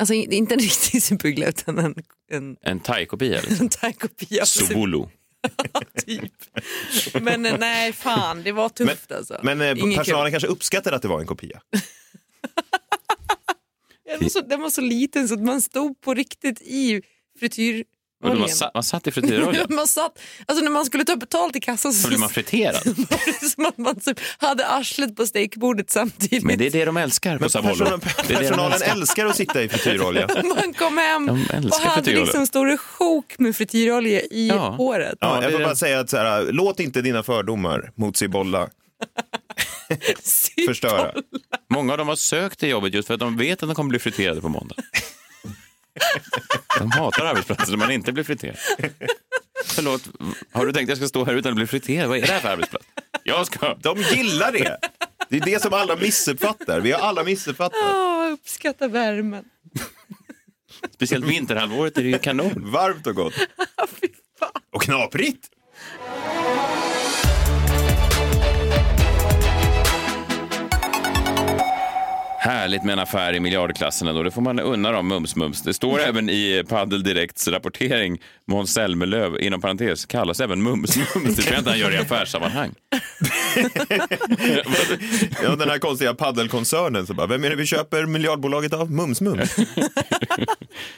Alltså 0.00 0.14
in- 0.14 0.32
inte 0.32 0.54
en 0.54 0.60
riktig 0.60 1.02
Sibylla 1.02 1.46
utan 1.46 1.78
en, 1.78 1.94
en, 2.32 2.56
En 2.60 2.80
thai-kopia? 2.80 3.40
Liksom. 3.40 3.56
en 3.60 3.68
thai-kopia. 3.68 4.44
Subulu. 4.46 5.04
Men 7.20 7.46
eh, 7.46 7.56
nej, 7.58 7.92
fan, 7.92 8.42
det 8.42 8.52
var 8.52 8.68
tufft 8.68 9.12
alltså. 9.12 9.40
Men 9.42 9.62
Ingen 9.78 9.98
personalen 9.98 10.26
kul. 10.26 10.32
kanske 10.32 10.48
uppskattar 10.48 10.92
att 10.92 11.02
det 11.02 11.08
var 11.08 11.20
en 11.20 11.26
kopia. 11.26 11.60
Den 14.12 14.20
var, 14.22 14.28
så, 14.28 14.40
den 14.40 14.60
var 14.60 14.70
så 14.70 14.80
liten 14.80 15.28
så 15.28 15.34
att 15.34 15.42
man 15.42 15.60
stod 15.62 16.00
på 16.00 16.14
riktigt 16.14 16.60
i 16.62 17.02
frityroljan. 17.40 17.86
Och 18.24 18.36
man, 18.38 18.48
sa, 18.48 18.70
man 18.74 18.82
satt 18.82 19.06
i 19.06 19.10
frityrolja. 19.10 19.66
man 19.70 19.86
satt, 19.86 20.18
alltså 20.46 20.64
när 20.64 20.70
man 20.70 20.84
skulle 20.84 21.04
ta 21.04 21.16
betalt 21.16 21.56
i 21.56 21.60
kassan 21.60 21.92
Så 21.92 22.02
så 22.02 22.08
blir 22.08 22.18
man 22.18 22.28
friterad. 22.28 22.82
som 23.54 23.66
att 23.66 23.78
man 23.78 24.00
typ 24.00 24.20
hade 24.38 24.66
arslet 24.66 25.16
på 25.16 25.26
steakbordet 25.26 25.90
samtidigt. 25.90 26.44
Men 26.44 26.58
det 26.58 26.66
är 26.66 26.70
det 26.70 26.84
de 26.84 26.96
älskar 26.96 27.36
på 27.36 27.40
Men 27.40 27.50
Savolo. 27.50 27.72
personalen, 27.74 28.00
Det 28.00 28.34
är 28.34 28.38
det 28.38 28.44
de 28.44 28.48
personalen 28.48 28.82
älskar 28.82 29.26
att 29.26 29.36
sitta 29.36 29.62
i 29.62 29.68
frityrolja. 29.68 30.28
Man 30.56 30.74
kom 30.74 30.98
hem 30.98 31.28
och 31.28 31.74
hade 31.80 32.12
liksom 32.20 32.46
stora 32.46 32.76
sjok 32.76 33.38
med 33.38 33.56
frityrolja 33.56 34.20
i 34.20 34.48
Ja. 34.48 34.68
håret. 34.70 35.18
Ja, 35.20 35.42
jag 35.42 35.52
det. 35.52 35.58
bara 35.58 35.76
säga 35.76 36.00
att 36.00 36.10
så 36.10 36.16
här, 36.16 36.52
låt 36.52 36.80
inte 36.80 37.02
dina 37.02 37.22
fördomar 37.22 37.90
mot 37.94 38.16
Cibolla 38.16 38.68
förstöra. 40.66 41.14
Många 41.70 41.92
av 41.92 41.98
dem 41.98 42.08
har 42.08 42.16
sökt 42.16 42.58
det 42.58 42.68
jobbet 42.68 42.94
just 42.94 43.06
för 43.06 43.14
att 43.14 43.20
de 43.20 43.36
vet 43.36 43.62
att 43.62 43.68
de 43.68 43.74
kommer 43.74 43.88
bli 43.90 43.98
friterade 43.98 44.40
på 44.40 44.48
måndag. 44.48 44.76
De 46.78 46.90
hatar 46.90 47.24
arbetsplatser 47.24 47.70
där 47.72 47.78
man 47.78 47.90
inte 47.90 48.12
blir 48.12 48.24
friterad. 48.24 48.56
Förlåt, 49.64 50.08
har 50.52 50.66
du 50.66 50.72
tänkt 50.72 50.84
att 50.84 50.88
jag 50.88 50.98
ska 50.98 51.08
stå 51.08 51.24
här 51.24 51.34
utan 51.34 51.52
att 51.52 51.56
bli 51.56 51.66
friterad? 51.66 52.08
Vad 52.08 52.18
är 52.18 52.22
det 52.22 52.32
här 52.32 52.40
för 52.40 52.48
arbetsplats? 52.48 52.86
Jag 53.24 53.46
ska... 53.46 53.74
De 53.74 53.98
gillar 53.98 54.52
det. 54.52 54.78
Det 55.28 55.36
är 55.36 55.40
det 55.40 55.62
som 55.62 55.72
alla 55.72 55.96
missuppfattar. 55.96 56.80
Vi 56.80 56.92
har 56.92 57.00
alla 57.00 57.24
missuppfattat. 57.24 57.78
Åh, 57.82 58.32
uppskatta 58.32 58.88
värmen. 58.88 59.44
Speciellt 60.94 61.24
vinterhalvåret 61.24 61.98
är 61.98 62.02
det 62.02 62.08
ju 62.08 62.18
kanon. 62.18 62.70
Varmt 62.70 63.06
och 63.06 63.14
gott. 63.14 63.34
Och 64.72 64.82
knaprigt. 64.82 65.50
Härligt 72.42 72.84
med 72.84 72.92
en 72.92 72.98
affär 72.98 73.32
i 73.32 73.40
miljardklassen 73.40 74.08
ändå. 74.08 74.22
Det 74.22 74.30
får 74.30 74.42
man 74.42 74.60
unna 74.60 74.92
dem, 74.92 75.08
mums 75.08 75.36
mums. 75.36 75.62
Det 75.62 75.74
står 75.74 76.00
även 76.00 76.30
i 76.30 76.64
Padel 76.68 77.02
Direkts 77.02 77.48
rapportering, 77.48 78.20
Måns 78.46 78.72
Zelmerlöw, 78.72 79.40
inom 79.40 79.60
parentes, 79.60 80.06
kallas 80.06 80.40
även 80.40 80.62
mums 80.62 80.96
mums. 80.96 81.36
Det 81.36 81.42
tror 81.42 81.52
jag 81.52 81.60
inte 81.60 81.70
han 81.70 81.78
gör 81.78 81.94
i 81.94 81.96
affärssammanhang. 81.96 82.74
Ja, 85.42 85.56
den 85.56 85.70
här 85.70 85.78
konstiga 85.78 86.14
paddelkoncernen. 86.14 87.06
Så 87.06 87.14
bara, 87.14 87.26
vem 87.26 87.44
är 87.44 87.50
det 87.50 87.56
vi 87.56 87.66
köper 87.66 88.06
miljardbolaget 88.06 88.72
av? 88.72 88.90
Mums 88.90 89.20
Mums. 89.20 89.56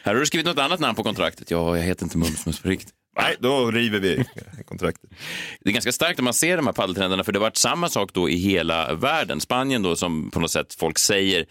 Här 0.03 0.15
har 0.15 0.15
du 0.15 0.27
skrivit 0.27 0.47
något 0.47 0.59
annat 0.59 0.81
namn 0.81 0.95
på 0.95 1.03
kontraktet. 1.03 1.51
Ja, 1.51 1.77
jag 1.77 1.85
heter 1.85 2.05
inte 2.05 2.19
mums 2.19 2.47
mums 2.47 2.61
på 2.61 2.69
riktigt. 2.69 2.95
Nej, 3.17 3.37
då 3.39 3.71
river 3.71 3.99
vi 3.99 4.25
kontraktet. 4.65 5.11
Det 5.61 5.71
är 5.71 5.73
ganska 5.73 5.93
starkt 5.93 6.19
när 6.19 6.25
man 6.25 6.35
ser 6.35 6.57
de 6.57 6.67
här 6.67 6.73
paddeltrenderna 6.73 7.25
för 7.25 7.33
det 7.33 7.39
har 7.39 7.47
varit 7.47 7.57
samma 7.57 7.89
sak 7.89 8.13
då 8.13 8.29
i 8.29 8.37
hela 8.37 8.95
världen. 8.95 9.41
Spanien 9.41 9.83
då 9.83 9.97
som 9.97 10.31
på 10.31 10.41
något 10.41 10.51
sätt 10.51 10.75
folk 10.75 10.99
säger 10.99 11.47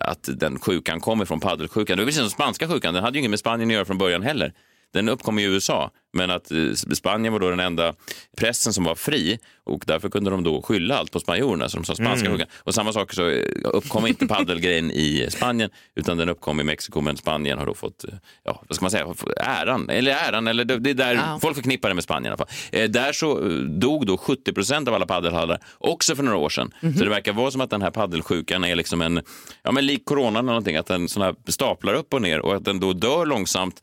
att 0.00 0.28
den 0.32 0.58
sjukan 0.58 1.00
kommer 1.00 1.24
från 1.24 1.40
paddelsjukan. 1.40 1.96
Det 1.96 2.02
är 2.02 2.06
precis 2.06 2.20
som 2.20 2.30
spanska 2.30 2.68
sjukan, 2.68 2.94
den 2.94 3.04
hade 3.04 3.14
ju 3.14 3.18
inget 3.18 3.30
med 3.30 3.38
Spanien 3.38 3.68
att 3.70 3.74
göra 3.74 3.84
från 3.84 3.98
början 3.98 4.22
heller. 4.22 4.52
Den 4.92 5.08
uppkom 5.08 5.38
i 5.38 5.44
USA, 5.44 5.90
men 6.12 6.30
att 6.30 6.50
eh, 6.50 6.72
Spanien 6.72 7.32
var 7.32 7.40
då 7.40 7.50
den 7.50 7.60
enda 7.60 7.94
pressen 8.36 8.72
som 8.72 8.84
var 8.84 8.94
fri 8.94 9.38
och 9.64 9.84
därför 9.86 10.08
kunde 10.08 10.30
de 10.30 10.44
då 10.44 10.62
skylla 10.62 10.96
allt 10.98 11.12
på 11.12 11.20
spanjorerna, 11.20 11.68
så 11.68 11.76
de 11.76 11.84
sa 11.84 11.94
spanska 11.94 12.28
Mm. 12.28 12.46
Och 12.58 12.74
samma 12.74 12.92
sak 12.92 13.12
så 13.12 13.28
eh, 13.28 13.42
uppkom 13.64 14.06
inte 14.06 14.26
paddelgrejen 14.26 14.90
i 14.90 15.26
Spanien, 15.30 15.70
utan 15.94 16.16
den 16.16 16.28
uppkom 16.28 16.60
i 16.60 16.64
Mexiko, 16.64 17.00
men 17.00 17.16
Spanien 17.16 17.58
har 17.58 17.66
då 17.66 17.74
fått, 17.74 18.04
eh, 18.04 18.10
ja, 18.44 18.62
vad 18.68 18.76
ska 18.76 18.84
man 18.84 18.90
säga, 18.90 19.06
äran, 19.36 19.90
eller 19.90 20.12
äran, 20.12 20.46
eller 20.46 20.64
det, 20.64 20.90
är 20.90 20.94
där 20.94 21.14
Ja. 21.14 21.38
folk 21.42 21.54
förknippar 21.56 21.88
det 21.88 21.94
med 21.94 22.04
Spanien 22.04 22.24
i 22.24 22.28
alla 22.28 22.36
fall. 22.36 22.48
Eh, 22.72 22.90
där 22.90 23.12
så 23.12 23.40
dog 23.80 24.06
då 24.06 24.18
70 24.18 24.52
procent 24.52 24.88
av 24.88 24.94
alla 24.94 25.06
paddelhallar, 25.06 25.60
också 25.78 26.16
för 26.16 26.22
några 26.22 26.38
år 26.38 26.48
sedan. 26.48 26.74
Så 26.80 27.04
det 27.04 27.10
verkar 27.10 27.32
vara 27.32 27.50
som 27.50 27.60
att 27.60 27.70
den 27.70 27.82
här 27.82 27.90
paddelsjukan 27.90 28.64
är 28.64 28.76
liksom 28.76 29.02
en, 29.02 29.20
ja 29.62 29.72
men 29.72 29.86
lik 29.86 30.04
corona 30.04 30.38
eller 30.38 30.46
någonting, 30.46 30.76
att 30.76 30.86
den 30.86 31.08
såna 31.08 31.24
här 31.26 31.34
staplar 31.48 31.94
upp 31.94 32.14
och 32.14 32.22
ner 32.22 32.40
och 32.40 32.54
att 32.56 32.64
den 32.64 32.80
då 32.80 32.92
dör 32.92 33.26
långsamt 33.26 33.82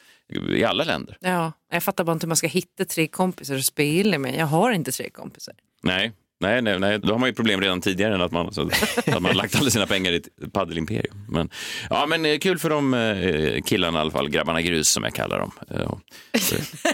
i 0.50 0.64
alla 0.64 0.84
länder. 0.84 1.18
Ja, 1.20 1.52
jag 1.76 1.84
fattar 1.84 2.04
bara 2.04 2.14
inte 2.14 2.26
hur 2.26 2.30
man 2.30 2.38
ska 2.38 2.48
hitta 2.48 2.86
tre 2.86 3.08
kompisar 3.08 3.56
att 3.56 3.66
spela 3.66 4.18
med. 4.18 4.36
Jag 4.36 4.46
har 4.46 4.72
inte 4.72 4.92
tre 4.92 5.10
kompisar. 5.10 5.54
Nej. 5.84 6.12
Nej, 6.40 6.62
nej, 6.62 6.80
nej, 6.80 7.00
då 7.00 7.14
har 7.14 7.20
man 7.20 7.30
ju 7.30 7.34
problem 7.36 7.62
redan 7.62 7.82
tidigare 7.82 8.16
än 8.16 8.22
att 8.22 8.32
man, 8.32 8.54
så, 8.54 8.62
att 8.98 9.08
man 9.08 9.26
har 9.26 9.34
lagt 9.34 9.56
alla 9.56 9.70
sina 9.70 9.88
pengar 9.88 10.12
i 10.12 10.16
ett 10.16 10.54
paddelimperium. 10.54 11.26
Men, 11.30 11.50
ja, 11.90 12.06
men 12.06 12.26
eh, 12.26 12.38
kul 12.38 12.60
för 12.60 12.70
de 12.70 12.94
eh, 12.94 13.62
killarna 13.62 14.00
i 14.00 14.02
alla 14.02 14.12
fall, 14.12 14.30
grabbarna 14.30 14.62
grus 14.62 14.90
som 14.90 15.04
jag 15.04 15.14
kallar 15.14 15.40
dem. 15.40 15.52
Eh, 15.70 15.92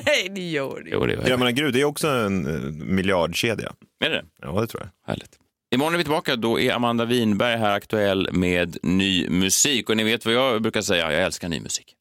Nej, 0.05 0.29
det 0.35 0.41
gör 0.49 0.81
det 0.83 0.89
Jo, 0.89 1.05
det 1.05 1.27
Grabbarna 1.27 1.51
Grud 1.51 1.73
det 1.73 1.81
är 1.81 1.85
också 1.85 2.07
en 2.07 2.95
miljardkedja. 2.95 3.73
Är 4.05 4.09
det 4.09 4.25
Ja, 4.41 4.61
det 4.61 4.67
tror 4.67 4.83
jag. 4.83 5.11
Härligt. 5.11 5.31
Imorgon 5.75 5.93
är 5.93 5.97
vi 5.97 6.03
tillbaka. 6.03 6.35
Då 6.35 6.59
är 6.59 6.73
Amanda 6.73 7.05
Winberg 7.05 7.57
här 7.57 7.71
aktuell 7.71 8.29
med 8.31 8.77
ny 8.83 9.29
musik. 9.29 9.89
Och 9.89 9.97
ni 9.97 10.03
vet 10.03 10.25
vad 10.25 10.33
jag 10.33 10.61
brukar 10.61 10.81
säga, 10.81 11.11
jag 11.11 11.23
älskar 11.23 11.49
ny 11.49 11.59
musik. 11.59 11.95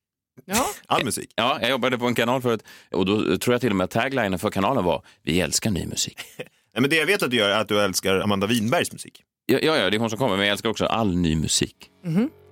Ja. 0.52 0.66
All 0.86 1.04
musik. 1.04 1.30
Ja, 1.36 1.58
jag 1.60 1.70
jobbade 1.70 1.98
på 1.98 2.06
en 2.06 2.14
kanal 2.14 2.42
förut 2.42 2.64
och 2.92 3.06
då 3.06 3.38
tror 3.38 3.54
jag 3.54 3.60
till 3.60 3.70
och 3.70 3.76
med 3.76 3.84
att 3.84 3.90
taglinen 3.90 4.38
för 4.38 4.50
kanalen 4.50 4.84
var 4.84 5.02
Vi 5.22 5.40
älskar 5.40 5.70
ny 5.70 5.86
musik. 5.86 6.18
Nej, 6.36 6.80
men 6.80 6.90
det 6.90 6.96
jag 6.96 7.06
vet 7.06 7.22
att 7.22 7.30
du 7.30 7.36
gör 7.36 7.50
är 7.50 7.60
att 7.60 7.68
du 7.68 7.80
älskar 7.80 8.20
Amanda 8.20 8.46
Winbergs 8.46 8.92
musik. 8.92 9.22
Ja, 9.46 9.58
ja, 9.62 9.76
ja, 9.76 9.90
det 9.90 9.96
är 9.96 9.98
hon 9.98 10.10
som 10.10 10.18
kommer, 10.18 10.36
men 10.36 10.46
jag 10.46 10.52
älskar 10.52 10.68
också 10.68 10.84
all 10.86 11.16
ny 11.16 11.36
musik. 11.36 11.76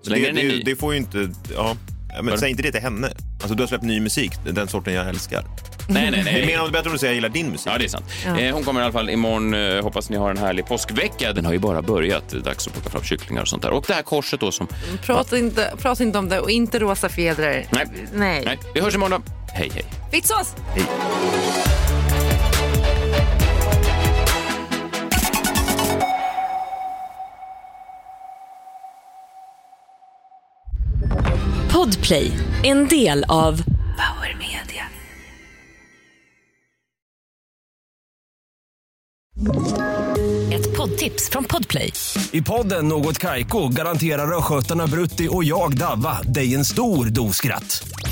Så 0.03 0.11
länge 0.11 0.25
Det, 0.27 0.33
den 0.33 0.39
är 0.39 0.43
det, 0.43 0.57
ny. 0.57 0.63
det 0.63 0.77
får 0.77 0.93
ju 0.93 0.99
inte... 0.99 1.31
Ja. 1.55 1.77
Ja, 2.15 2.23
men 2.23 2.39
säg 2.39 2.51
inte 2.51 2.63
det 2.63 2.73
till 2.73 2.81
henne. 2.81 3.09
Alltså, 3.41 3.55
du 3.55 3.63
har 3.63 3.69
släppt 3.69 3.85
ny 3.85 4.01
musik, 4.01 4.33
den 4.45 4.69
sorten 4.69 4.95
jag 4.95 5.09
älskar. 5.09 5.45
Nej, 5.89 6.11
nej, 6.11 6.25
nej. 6.25 6.35
Det 6.35 6.43
är 6.43 6.47
mer 6.47 6.61
om 6.61 6.67
det 6.67 6.73
bättre 6.73 6.89
om 6.89 6.93
du 6.93 6.99
säger 6.99 7.13
jag 7.13 7.15
gillar 7.15 7.29
din 7.29 7.51
musik. 7.51 7.73
Ja, 7.73 7.79
det 7.79 7.85
är 7.85 7.89
sant. 7.89 8.05
Ja. 8.27 8.39
Eh, 8.39 8.55
hon 8.55 8.65
kommer 8.65 8.81
i 8.81 8.85
alla 8.85 8.93
fall 8.93 9.11
imorgon. 9.11 9.55
Eh, 9.55 9.83
hoppas 9.83 10.11
ni 10.11 10.17
har 10.17 10.31
en 10.31 10.39
härlig 10.39 10.67
påskvecka. 10.67 11.33
Den 11.33 11.45
har 11.45 11.53
ju 11.53 11.59
bara 11.59 11.83
börjat. 11.83 12.29
Dags 12.29 12.67
att 12.67 12.73
plocka 12.73 12.91
fram 12.91 13.03
kycklingar 13.03 13.43
och 13.43 13.49
sånt 13.49 13.63
där. 13.63 13.71
Och 13.71 13.85
det 13.87 13.95
här 13.95 14.03
korset 14.03 14.41
då 14.41 14.53
som... 14.53 14.69
Prata 15.03 15.39
inte, 15.39 15.73
prata 15.79 16.03
inte 16.03 16.19
om 16.19 16.29
det 16.29 16.41
och 16.41 16.51
inte 16.51 16.79
rosa 16.79 17.09
fjädrar. 17.09 17.65
Nej. 17.71 17.87
Nej. 18.15 18.43
Nej, 18.45 18.59
vi 18.75 18.81
hörs 18.81 18.95
imorgon 18.95 19.23
då. 19.27 19.33
Hej, 19.53 19.71
hej. 19.75 19.85
Fittsås! 20.13 20.55
Podplay, 31.89 32.33
en 32.63 32.89
del 32.89 33.25
av 33.29 33.63
Power 33.63 34.37
Media. 34.39 34.85
Ett 40.53 40.77
poddtips 40.77 41.31
från 41.31 41.45
Podplay. 41.45 41.93
I 42.33 42.43
podden 42.43 42.89
Något 42.89 43.19
Kaiko 43.19 43.69
garanterar 43.69 44.39
östgötarna 44.39 44.87
Brutti 44.87 45.29
och 45.31 45.45
jag, 45.45 45.77
Davva, 45.77 46.23
dig 46.23 46.55
en 46.55 46.65
stor 46.65 47.07
dos 47.07 47.37
skratt. 47.37 47.89